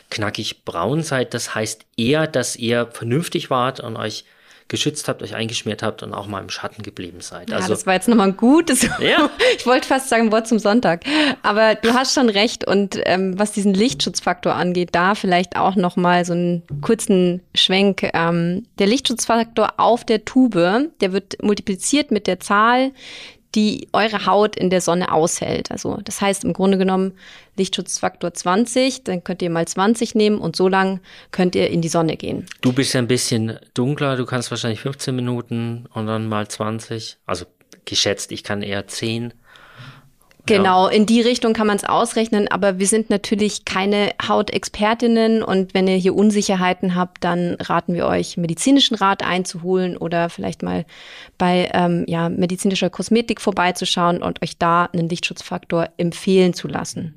knackig 0.09 0.65
braun 0.65 1.03
seid. 1.03 1.33
Das 1.33 1.55
heißt 1.55 1.85
eher, 1.97 2.27
dass 2.27 2.55
ihr 2.55 2.87
vernünftig 2.87 3.49
wart 3.49 3.79
und 3.79 3.95
euch 3.95 4.25
geschützt 4.67 5.07
habt, 5.07 5.23
euch 5.23 5.35
eingeschmiert 5.35 5.83
habt 5.83 6.03
und 6.03 6.13
auch 6.13 6.27
mal 6.27 6.41
im 6.41 6.49
Schatten 6.49 6.83
geblieben 6.83 7.21
seid. 7.21 7.49
Ja, 7.49 7.57
also, 7.57 7.69
das 7.69 7.85
war 7.85 7.93
jetzt 7.93 8.07
nochmal 8.07 8.29
ein 8.29 8.37
gutes, 8.37 8.83
ja. 8.99 9.29
ich 9.57 9.65
wollte 9.65 9.87
fast 9.87 10.09
sagen 10.09 10.31
Wort 10.31 10.47
zum 10.47 10.59
Sonntag, 10.59 11.05
aber 11.43 11.75
du 11.75 11.93
hast 11.93 12.13
schon 12.13 12.29
recht 12.29 12.67
und 12.67 12.99
ähm, 13.05 13.39
was 13.39 13.51
diesen 13.51 13.73
Lichtschutzfaktor 13.73 14.53
angeht, 14.53 14.89
da 14.91 15.15
vielleicht 15.15 15.55
auch 15.55 15.75
nochmal 15.75 16.25
so 16.25 16.33
einen 16.33 16.63
kurzen 16.81 17.41
Schwenk. 17.55 18.09
Ähm, 18.13 18.65
der 18.79 18.87
Lichtschutzfaktor 18.87 19.75
auf 19.77 20.03
der 20.03 20.25
Tube, 20.25 20.89
der 21.01 21.13
wird 21.13 21.41
multipliziert 21.41 22.11
mit 22.11 22.27
der 22.27 22.39
Zahl 22.39 22.91
die 23.55 23.87
eure 23.93 24.25
Haut 24.25 24.55
in 24.55 24.69
der 24.69 24.81
Sonne 24.81 25.11
aushält. 25.11 25.71
Also 25.71 25.99
das 26.03 26.21
heißt 26.21 26.43
im 26.43 26.53
Grunde 26.53 26.77
genommen 26.77 27.13
Lichtschutzfaktor 27.57 28.33
20, 28.33 29.03
dann 29.03 29.23
könnt 29.23 29.41
ihr 29.41 29.49
mal 29.49 29.67
20 29.67 30.15
nehmen 30.15 30.37
und 30.37 30.55
so 30.55 30.67
lang 30.67 30.99
könnt 31.31 31.55
ihr 31.55 31.69
in 31.69 31.81
die 31.81 31.87
Sonne 31.87 32.17
gehen. 32.17 32.45
Du 32.61 32.73
bist 32.73 32.93
ja 32.93 33.01
ein 33.01 33.07
bisschen 33.07 33.57
dunkler, 33.73 34.15
du 34.15 34.25
kannst 34.25 34.51
wahrscheinlich 34.51 34.81
15 34.81 35.15
Minuten 35.15 35.87
und 35.93 36.07
dann 36.07 36.27
mal 36.27 36.47
20, 36.47 37.17
also 37.25 37.45
geschätzt, 37.85 38.31
ich 38.31 38.43
kann 38.43 38.61
eher 38.61 38.87
10. 38.87 39.33
Genau, 40.47 40.87
in 40.87 41.05
die 41.05 41.21
Richtung 41.21 41.53
kann 41.53 41.67
man 41.67 41.77
es 41.77 41.83
ausrechnen, 41.83 42.47
aber 42.47 42.79
wir 42.79 42.87
sind 42.87 43.09
natürlich 43.09 43.65
keine 43.65 44.11
Hautexpertinnen 44.27 45.43
und 45.43 45.73
wenn 45.73 45.87
ihr 45.87 45.95
hier 45.97 46.15
Unsicherheiten 46.15 46.95
habt, 46.95 47.23
dann 47.23 47.55
raten 47.59 47.93
wir 47.93 48.07
euch, 48.07 48.37
medizinischen 48.37 48.95
Rat 48.95 49.23
einzuholen 49.23 49.97
oder 49.97 50.29
vielleicht 50.29 50.63
mal 50.63 50.85
bei 51.37 51.69
ähm, 51.73 52.05
ja, 52.07 52.29
medizinischer 52.29 52.89
Kosmetik 52.89 53.41
vorbeizuschauen 53.41 54.23
und 54.23 54.41
euch 54.41 54.57
da 54.57 54.85
einen 54.85 55.09
Lichtschutzfaktor 55.09 55.89
empfehlen 55.97 56.53
zu 56.53 56.67
lassen. 56.67 57.15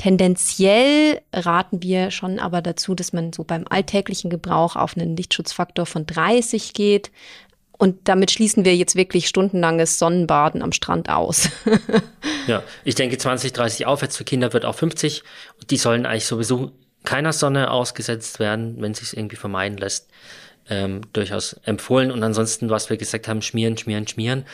Tendenziell 0.00 1.20
raten 1.30 1.82
wir 1.82 2.10
schon 2.10 2.38
aber 2.38 2.62
dazu, 2.62 2.94
dass 2.94 3.12
man 3.12 3.34
so 3.34 3.44
beim 3.44 3.66
alltäglichen 3.68 4.30
Gebrauch 4.30 4.74
auf 4.74 4.96
einen 4.96 5.14
Lichtschutzfaktor 5.14 5.84
von 5.84 6.06
30 6.06 6.72
geht. 6.72 7.10
Und 7.80 8.08
damit 8.08 8.30
schließen 8.30 8.66
wir 8.66 8.76
jetzt 8.76 8.94
wirklich 8.94 9.26
stundenlanges 9.26 9.98
Sonnenbaden 9.98 10.60
am 10.60 10.70
Strand 10.70 11.08
aus. 11.08 11.48
ja, 12.46 12.62
ich 12.84 12.94
denke 12.94 13.16
20, 13.16 13.54
30 13.54 13.86
aufwärts 13.86 14.18
für 14.18 14.24
Kinder 14.24 14.52
wird 14.52 14.66
auch 14.66 14.74
50. 14.74 15.22
Die 15.70 15.78
sollen 15.78 16.04
eigentlich 16.04 16.26
sowieso 16.26 16.72
keiner 17.04 17.32
Sonne 17.32 17.70
ausgesetzt 17.70 18.38
werden, 18.38 18.76
wenn 18.80 18.92
sich 18.92 19.04
es 19.04 19.12
irgendwie 19.14 19.36
vermeiden 19.36 19.78
lässt. 19.78 20.10
Ähm, 20.68 21.00
durchaus 21.14 21.54
empfohlen. 21.64 22.12
Und 22.12 22.22
ansonsten, 22.22 22.68
was 22.68 22.90
wir 22.90 22.98
gesagt 22.98 23.26
haben, 23.28 23.40
schmieren, 23.40 23.78
schmieren, 23.78 24.06
schmieren, 24.06 24.44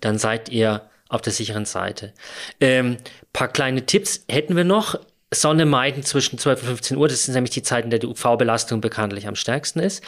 dann 0.00 0.18
seid 0.18 0.48
ihr 0.48 0.82
auf 1.08 1.20
der 1.22 1.32
sicheren 1.32 1.66
Seite. 1.66 2.12
Ähm, 2.60 2.96
paar 3.32 3.46
kleine 3.46 3.86
Tipps 3.86 4.24
hätten 4.28 4.56
wir 4.56 4.64
noch. 4.64 4.98
Sonne 5.34 5.64
meiden 5.64 6.02
zwischen 6.02 6.38
12 6.38 6.60
und 6.62 6.68
15 6.68 6.96
Uhr. 6.96 7.08
Das 7.08 7.24
sind 7.24 7.34
nämlich 7.34 7.50
die 7.50 7.62
Zeiten, 7.62 7.90
der 7.90 7.98
die 7.98 8.06
UV-Belastung 8.06 8.80
bekanntlich 8.80 9.26
am 9.26 9.34
stärksten 9.34 9.80
ist. 9.80 10.04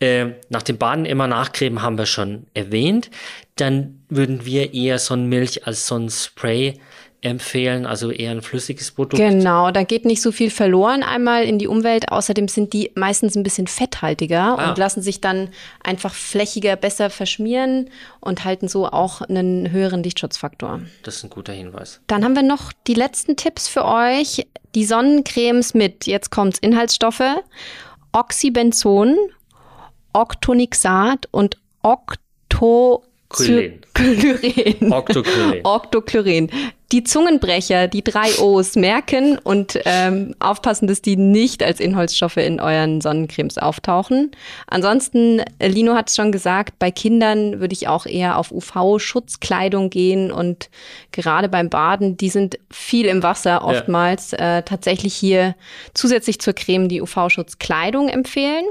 Äh, 0.00 0.32
nach 0.50 0.62
dem 0.62 0.76
Baden 0.76 1.06
immer 1.06 1.26
nachcremen 1.26 1.82
haben 1.82 1.98
wir 1.98 2.06
schon 2.06 2.46
erwähnt. 2.54 3.10
Dann 3.56 4.02
würden 4.08 4.44
wir 4.44 4.74
eher 4.74 4.98
Sonnenmilch 4.98 5.66
als 5.66 5.86
Sonnenspray 5.86 6.78
empfehlen, 7.28 7.86
also 7.86 8.10
eher 8.10 8.30
ein 8.30 8.42
flüssiges 8.42 8.90
Produkt. 8.90 9.16
Genau, 9.16 9.70
da 9.70 9.82
geht 9.82 10.04
nicht 10.04 10.22
so 10.22 10.32
viel 10.32 10.50
verloren 10.50 11.02
einmal 11.02 11.44
in 11.44 11.58
die 11.58 11.68
Umwelt. 11.68 12.10
Außerdem 12.10 12.48
sind 12.48 12.72
die 12.72 12.92
meistens 12.94 13.36
ein 13.36 13.42
bisschen 13.42 13.66
fetthaltiger 13.66 14.58
ah. 14.58 14.68
und 14.68 14.78
lassen 14.78 15.02
sich 15.02 15.20
dann 15.20 15.50
einfach 15.82 16.14
flächiger 16.14 16.76
besser 16.76 17.10
verschmieren 17.10 17.90
und 18.20 18.44
halten 18.44 18.68
so 18.68 18.86
auch 18.86 19.20
einen 19.22 19.70
höheren 19.70 20.02
Lichtschutzfaktor. 20.02 20.80
Das 21.02 21.16
ist 21.16 21.24
ein 21.24 21.30
guter 21.30 21.52
Hinweis. 21.52 22.00
Dann 22.06 22.24
haben 22.24 22.34
wir 22.34 22.42
noch 22.42 22.72
die 22.86 22.94
letzten 22.94 23.36
Tipps 23.36 23.68
für 23.68 23.84
euch. 23.84 24.46
Die 24.74 24.84
Sonnencremes 24.84 25.74
mit, 25.74 26.06
jetzt 26.06 26.30
kommt's, 26.30 26.58
Inhaltsstoffe, 26.58 27.22
Oxybenzon, 28.12 29.16
Octonixat 30.12 31.28
und 31.30 31.56
Octo 31.82 33.05
Chlorin. 33.28 33.80
Octochlorien. 34.92 35.64
Octochlorien. 35.64 36.50
Die 36.92 37.02
Zungenbrecher, 37.02 37.88
die 37.88 38.04
drei 38.04 38.38
O's 38.38 38.76
merken 38.76 39.38
und 39.38 39.76
ähm, 39.86 40.36
aufpassen, 40.38 40.86
dass 40.86 41.02
die 41.02 41.16
nicht 41.16 41.64
als 41.64 41.80
Inhaltsstoffe 41.80 42.36
in 42.36 42.60
euren 42.60 43.00
Sonnencremes 43.00 43.58
auftauchen. 43.58 44.30
Ansonsten, 44.68 45.42
äh, 45.58 45.66
Lino 45.66 45.94
hat 45.94 46.08
es 46.08 46.14
schon 46.14 46.30
gesagt, 46.30 46.78
bei 46.78 46.92
Kindern 46.92 47.58
würde 47.58 47.72
ich 47.72 47.88
auch 47.88 48.06
eher 48.06 48.38
auf 48.38 48.52
UV-Schutzkleidung 48.52 49.90
gehen 49.90 50.30
und 50.30 50.70
gerade 51.10 51.48
beim 51.48 51.70
Baden, 51.70 52.16
die 52.16 52.28
sind 52.28 52.56
viel 52.70 53.06
im 53.06 53.24
Wasser 53.24 53.64
oftmals, 53.64 54.30
ja. 54.30 54.58
äh, 54.58 54.62
tatsächlich 54.62 55.14
hier 55.14 55.56
zusätzlich 55.92 56.40
zur 56.40 56.52
Creme 56.52 56.88
die 56.88 57.02
UV-Schutzkleidung 57.02 58.08
empfehlen. 58.08 58.64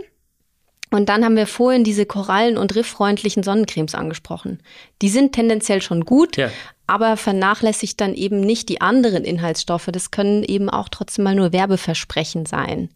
Und 0.91 1.09
dann 1.09 1.25
haben 1.25 1.35
wir 1.35 1.47
vorhin 1.47 1.83
diese 1.83 2.05
korallen- 2.05 2.57
und 2.57 2.75
rifffreundlichen 2.75 3.43
Sonnencremes 3.43 3.95
angesprochen. 3.95 4.61
Die 5.01 5.09
sind 5.09 5.33
tendenziell 5.33 5.81
schon 5.81 6.05
gut, 6.05 6.37
ja. 6.37 6.49
aber 6.87 7.17
vernachlässigt 7.17 7.99
dann 7.99 8.13
eben 8.13 8.39
nicht 8.39 8.69
die 8.69 8.81
anderen 8.81 9.23
Inhaltsstoffe. 9.23 9.89
Das 9.91 10.11
können 10.11 10.43
eben 10.43 10.69
auch 10.69 10.89
trotzdem 10.89 11.23
mal 11.23 11.35
nur 11.35 11.51
Werbeversprechen 11.53 12.45
sein. 12.45 12.89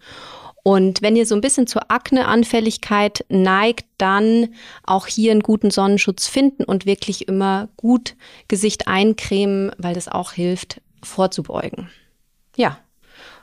Und 0.62 1.02
wenn 1.02 1.16
ihr 1.16 1.26
so 1.26 1.36
ein 1.36 1.42
bisschen 1.42 1.68
zur 1.68 1.90
Akneanfälligkeit 1.90 3.26
neigt, 3.30 3.86
dann 3.98 4.50
auch 4.84 5.08
hier 5.08 5.32
einen 5.32 5.42
guten 5.42 5.72
Sonnenschutz 5.72 6.28
finden 6.28 6.64
und 6.64 6.86
wirklich 6.86 7.28
immer 7.28 7.70
gut 7.78 8.16
Gesicht 8.48 8.88
eincremen, 8.88 9.72
weil 9.78 9.96
das 9.96 10.10
auch 10.10 10.34
hilft, 10.34 10.82
vorzubeugen. 11.02 11.90
Ja, 12.56 12.78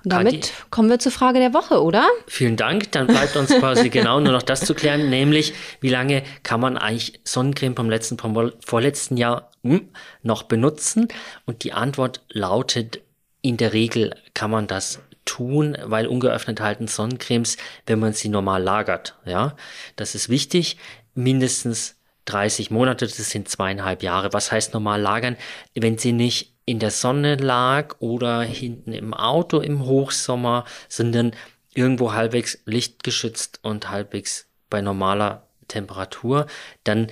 damit 0.07 0.53
kommen 0.71 0.88
wir 0.88 0.99
zur 0.99 1.12
Frage 1.12 1.38
der 1.38 1.53
Woche, 1.53 1.83
oder? 1.83 2.07
Vielen 2.27 2.57
Dank. 2.57 2.92
Dann 2.92 3.07
bleibt 3.07 3.37
uns 3.37 3.51
quasi 3.51 3.88
genau 3.90 4.21
nur 4.21 4.33
noch 4.33 4.42
das 4.42 4.61
zu 4.61 4.75
klären, 4.75 5.11
nämlich 5.11 5.53
wie 5.81 5.88
lange 5.88 6.23
kann 6.42 6.61
man 6.61 6.79
eigentlich 6.79 7.21
Sonnencreme 7.25 7.75
vom 7.75 7.90
letzten, 7.90 8.19
vom 8.19 8.53
vorletzten 8.64 9.16
Jahr 9.16 9.51
hm, 9.62 9.88
noch 10.23 10.45
benutzen? 10.45 11.09
Und 11.45 11.64
die 11.64 11.73
Antwort 11.73 12.23
lautet, 12.31 13.01
in 13.42 13.57
der 13.57 13.73
Regel 13.73 14.14
kann 14.35 14.51
man 14.51 14.66
das 14.66 15.01
tun, 15.25 15.77
weil 15.85 16.07
ungeöffnet 16.07 16.61
halten 16.61 16.88
Sonnencremes, 16.88 17.57
wenn 17.87 17.99
man 17.99 18.12
sie 18.12 18.29
normal 18.29 18.62
lagert. 18.62 19.16
Ja, 19.25 19.57
das 19.97 20.14
ist 20.14 20.29
wichtig. 20.29 20.79
Mindestens 21.14 21.97
30 22.27 22.71
Monate, 22.71 23.07
das 23.07 23.16
sind 23.16 23.49
zweieinhalb 23.49 24.03
Jahre. 24.03 24.33
Was 24.33 24.51
heißt 24.51 24.73
normal 24.73 25.01
lagern? 25.01 25.37
Wenn 25.75 25.99
sie 25.99 26.12
nicht 26.12 26.56
in 26.66 26.81
der 26.81 26.90
Sonne 26.90 27.37
lag 27.37 27.96
oder 28.00 28.42
hinten 28.42 28.92
im 28.92 29.14
Auto 29.14 29.61
im 29.61 29.87
Hochsommer, 29.87 30.64
sondern 30.88 31.33
irgendwo 31.74 32.12
halbwegs 32.12 32.59
lichtgeschützt 32.66 33.61
und 33.62 33.90
halbwegs 33.90 34.48
bei 34.68 34.81
normaler 34.81 35.46
Temperatur, 35.68 36.46
dann 36.85 37.09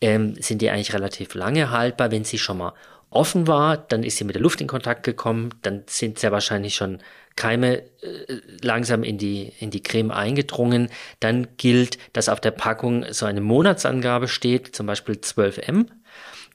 ähm, 0.00 0.34
sind 0.40 0.62
die 0.62 0.70
eigentlich 0.70 0.92
relativ 0.92 1.34
lange 1.34 1.70
haltbar. 1.70 2.10
Wenn 2.10 2.24
sie 2.24 2.38
schon 2.38 2.58
mal 2.58 2.74
offen 3.10 3.46
war, 3.46 3.76
dann 3.76 4.02
ist 4.02 4.18
sie 4.18 4.24
mit 4.24 4.34
der 4.34 4.42
Luft 4.42 4.60
in 4.60 4.66
Kontakt 4.66 5.02
gekommen, 5.02 5.54
dann 5.62 5.84
sind 5.86 6.18
sehr 6.18 6.32
wahrscheinlich 6.32 6.74
schon 6.74 6.98
Keime 7.36 7.82
äh, 8.02 8.40
langsam 8.62 9.04
in 9.04 9.16
die, 9.16 9.52
in 9.60 9.70
die 9.70 9.82
Creme 9.82 10.10
eingedrungen. 10.10 10.90
Dann 11.20 11.56
gilt, 11.56 11.96
dass 12.12 12.28
auf 12.28 12.40
der 12.40 12.50
Packung 12.50 13.06
so 13.12 13.24
eine 13.24 13.40
Monatsangabe 13.40 14.28
steht, 14.28 14.74
zum 14.74 14.86
Beispiel 14.86 15.14
12M. 15.14 15.86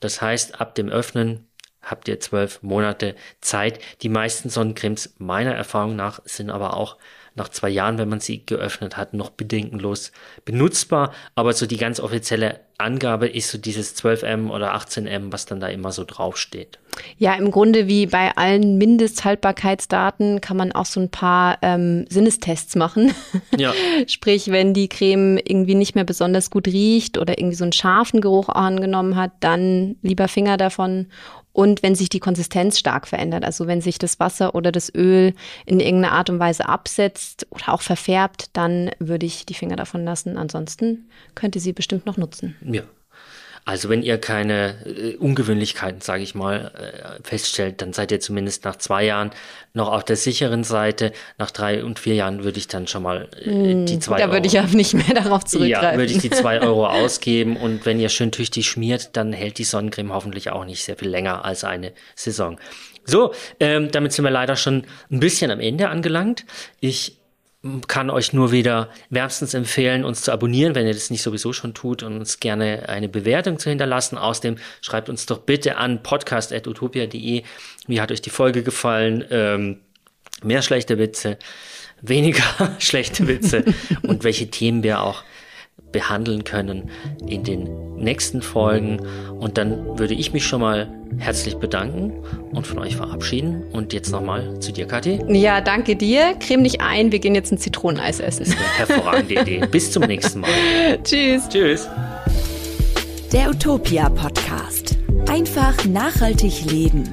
Das 0.01 0.21
heißt, 0.21 0.59
ab 0.59 0.75
dem 0.75 0.89
Öffnen 0.89 1.47
habt 1.83 2.07
ihr 2.07 2.19
zwölf 2.19 2.63
Monate 2.63 3.15
Zeit. 3.41 3.79
Die 4.01 4.09
meisten 4.09 4.49
Sonnencremes 4.49 5.15
meiner 5.17 5.53
Erfahrung 5.53 5.95
nach 5.95 6.21
sind 6.25 6.49
aber 6.49 6.75
auch 6.75 6.97
nach 7.35 7.49
zwei 7.49 7.69
Jahren, 7.69 7.97
wenn 7.97 8.09
man 8.09 8.19
sie 8.19 8.45
geöffnet 8.45 8.95
hat, 8.95 9.13
noch 9.13 9.31
bedenkenlos 9.31 10.11
benutzbar. 10.45 11.13
Aber 11.35 11.53
so 11.53 11.65
die 11.65 11.77
ganz 11.77 11.99
offizielle 11.99 12.59
Angabe 12.77 13.27
ist 13.27 13.49
so 13.49 13.57
dieses 13.57 13.95
12M 13.95 14.49
oder 14.49 14.75
18M, 14.75 15.31
was 15.31 15.45
dann 15.45 15.59
da 15.59 15.67
immer 15.67 15.91
so 15.91 16.03
draufsteht. 16.03 16.79
Ja, 17.17 17.33
im 17.33 17.49
Grunde 17.49 17.87
wie 17.87 18.05
bei 18.05 18.35
allen 18.35 18.77
Mindesthaltbarkeitsdaten 18.77 20.41
kann 20.41 20.57
man 20.57 20.71
auch 20.73 20.85
so 20.85 20.99
ein 20.99 21.09
paar 21.09 21.57
ähm, 21.61 22.05
Sinnestests 22.09 22.75
machen. 22.75 23.13
Ja. 23.57 23.71
Sprich, 24.07 24.49
wenn 24.49 24.73
die 24.73 24.89
Creme 24.89 25.37
irgendwie 25.37 25.75
nicht 25.75 25.93
mehr 25.93 26.03
besonders 26.03 26.49
gut 26.49 26.67
riecht 26.67 27.19
oder 27.19 27.37
irgendwie 27.37 27.55
so 27.55 27.63
einen 27.63 27.71
scharfen 27.71 28.19
Geruch 28.19 28.49
angenommen 28.49 29.15
hat, 29.15 29.31
dann 29.41 29.95
lieber 30.01 30.27
Finger 30.27 30.57
davon 30.57 31.07
und 31.53 31.83
wenn 31.83 31.95
sich 31.95 32.09
die 32.09 32.19
Konsistenz 32.19 32.79
stark 32.79 33.07
verändert, 33.07 33.45
also 33.45 33.67
wenn 33.67 33.79
sich 33.79 33.99
das 33.99 34.19
Wasser 34.19 34.55
oder 34.55 34.71
das 34.71 34.93
Öl 34.93 35.33
in 35.65 35.79
irgendeiner 35.79 36.13
Art 36.13 36.29
und 36.29 36.39
Weise 36.39 36.67
absetzt 36.67 37.47
oder 37.51 37.69
auch 37.69 37.81
verfärbt, 37.81 38.49
dann 38.53 38.91
würde 38.99 39.27
ich 39.27 39.45
die 39.45 39.53
Finger 39.53 39.75
davon 39.75 40.03
lassen. 40.03 40.37
Ansonsten 40.37 41.07
könnt 41.35 41.55
ihr 41.55 41.61
sie 41.61 41.73
bestimmt 41.73 42.07
noch 42.07 42.17
nutzen. 42.17 42.55
Ja. 42.65 42.81
Also 43.65 43.87
wenn 43.87 44.03
ihr 44.03 44.17
keine 44.17 44.75
äh, 44.85 45.15
Ungewöhnlichkeiten, 45.15 46.01
sage 46.01 46.21
ich 46.21 46.35
mal, 46.35 46.71
äh, 46.75 47.23
feststellt, 47.23 47.81
dann 47.81 47.93
seid 47.93 48.11
ihr 48.11 48.19
zumindest 48.19 48.65
nach 48.65 48.75
zwei 48.75 49.05
Jahren 49.05 49.31
noch 49.73 49.89
auf 49.89 50.03
der 50.03 50.17
sicheren 50.17 50.65
Seite. 50.65 51.13
Nach 51.37 51.49
drei 51.49 51.83
und 51.83 51.97
vier 51.97 52.15
Jahren 52.15 52.43
würde 52.43 52.57
ich 52.57 52.67
dann 52.67 52.87
schon 52.87 53.03
mal 53.03 53.29
äh, 53.41 53.85
die 53.85 53.99
zwei 53.99 54.17
Da 54.17 54.25
Euro, 54.25 54.33
würde 54.33 54.47
ich 54.47 54.53
ja 54.53 54.63
nicht 54.63 54.93
mehr 54.93 55.15
darauf 55.15 55.45
zurückgreifen. 55.45 55.91
Ja, 55.91 55.97
würde 55.97 56.11
ich 56.11 56.19
die 56.19 56.29
zwei 56.29 56.61
Euro 56.61 56.87
ausgeben 56.87 57.55
und 57.55 57.85
wenn 57.85 57.99
ihr 57.99 58.09
schön 58.09 58.31
tüchtig 58.31 58.67
schmiert, 58.67 59.15
dann 59.15 59.31
hält 59.31 59.57
die 59.57 59.63
Sonnencreme 59.63 60.11
hoffentlich 60.13 60.49
auch 60.49 60.65
nicht 60.65 60.83
sehr 60.83 60.97
viel 60.97 61.09
länger 61.09 61.45
als 61.45 61.63
eine 61.63 61.93
Saison. 62.15 62.59
So, 63.05 63.33
ähm, 63.59 63.91
damit 63.91 64.13
sind 64.13 64.25
wir 64.25 64.31
leider 64.31 64.55
schon 64.55 64.85
ein 65.11 65.19
bisschen 65.19 65.51
am 65.51 65.59
Ende 65.59 65.89
angelangt. 65.89 66.45
Ich 66.79 67.17
kann 67.87 68.09
euch 68.09 68.33
nur 68.33 68.51
wieder 68.51 68.89
wärmstens 69.09 69.53
empfehlen, 69.53 70.03
uns 70.03 70.21
zu 70.23 70.33
abonnieren, 70.33 70.75
wenn 70.75 70.85
ihr 70.85 70.93
das 70.93 71.09
nicht 71.09 71.21
sowieso 71.21 71.53
schon 71.53 71.73
tut 71.73 72.03
und 72.03 72.17
uns 72.17 72.41
gerne 72.41 72.89
eine 72.89 73.07
Bewertung 73.07 73.57
zu 73.57 73.69
hinterlassen. 73.69 74.17
Außerdem 74.17 74.57
schreibt 74.81 75.07
uns 75.07 75.25
doch 75.25 75.39
bitte 75.39 75.77
an 75.77 76.03
podcast.utopia.de. 76.03 77.43
Wie 77.87 78.01
hat 78.01 78.11
euch 78.11 78.21
die 78.21 78.29
Folge 78.29 78.63
gefallen? 78.63 79.23
Ähm, 79.29 79.79
mehr 80.43 80.61
schlechte 80.61 80.97
Witze, 80.97 81.37
weniger 82.01 82.43
schlechte 82.79 83.27
Witze 83.29 83.63
und 84.01 84.25
welche 84.25 84.49
Themen 84.49 84.83
wir 84.83 85.01
auch 85.01 85.23
behandeln 85.91 86.43
können 86.43 86.89
in 87.27 87.43
den 87.43 87.95
nächsten 87.97 88.41
Folgen. 88.41 88.99
Und 89.39 89.57
dann 89.57 89.97
würde 89.97 90.13
ich 90.13 90.33
mich 90.33 90.45
schon 90.45 90.61
mal 90.61 90.87
herzlich 91.17 91.55
bedanken 91.55 92.13
und 92.51 92.67
von 92.67 92.79
euch 92.79 92.95
verabschieden. 92.95 93.63
Und 93.71 93.93
jetzt 93.93 94.11
nochmal 94.11 94.59
zu 94.59 94.71
dir, 94.71 94.85
Kathi. 94.85 95.19
Ja, 95.29 95.61
danke 95.61 95.95
dir. 95.95 96.35
Creme 96.39 96.63
dich 96.63 96.81
ein. 96.81 97.11
Wir 97.11 97.19
gehen 97.19 97.35
jetzt 97.35 97.51
ein 97.51 97.57
Zitroneneis 97.57 98.19
essen. 98.19 98.39
Das 98.39 98.49
ist 98.49 98.57
eine 98.57 98.87
hervorragende 98.87 99.41
Idee. 99.41 99.67
Bis 99.71 99.91
zum 99.91 100.03
nächsten 100.03 100.41
Mal. 100.41 100.49
Tschüss. 101.03 101.47
Tschüss. 101.49 101.87
Der 103.31 103.49
Utopia 103.49 104.09
Podcast. 104.09 104.97
Einfach 105.29 105.85
nachhaltig 105.85 106.65
leben. 106.65 107.03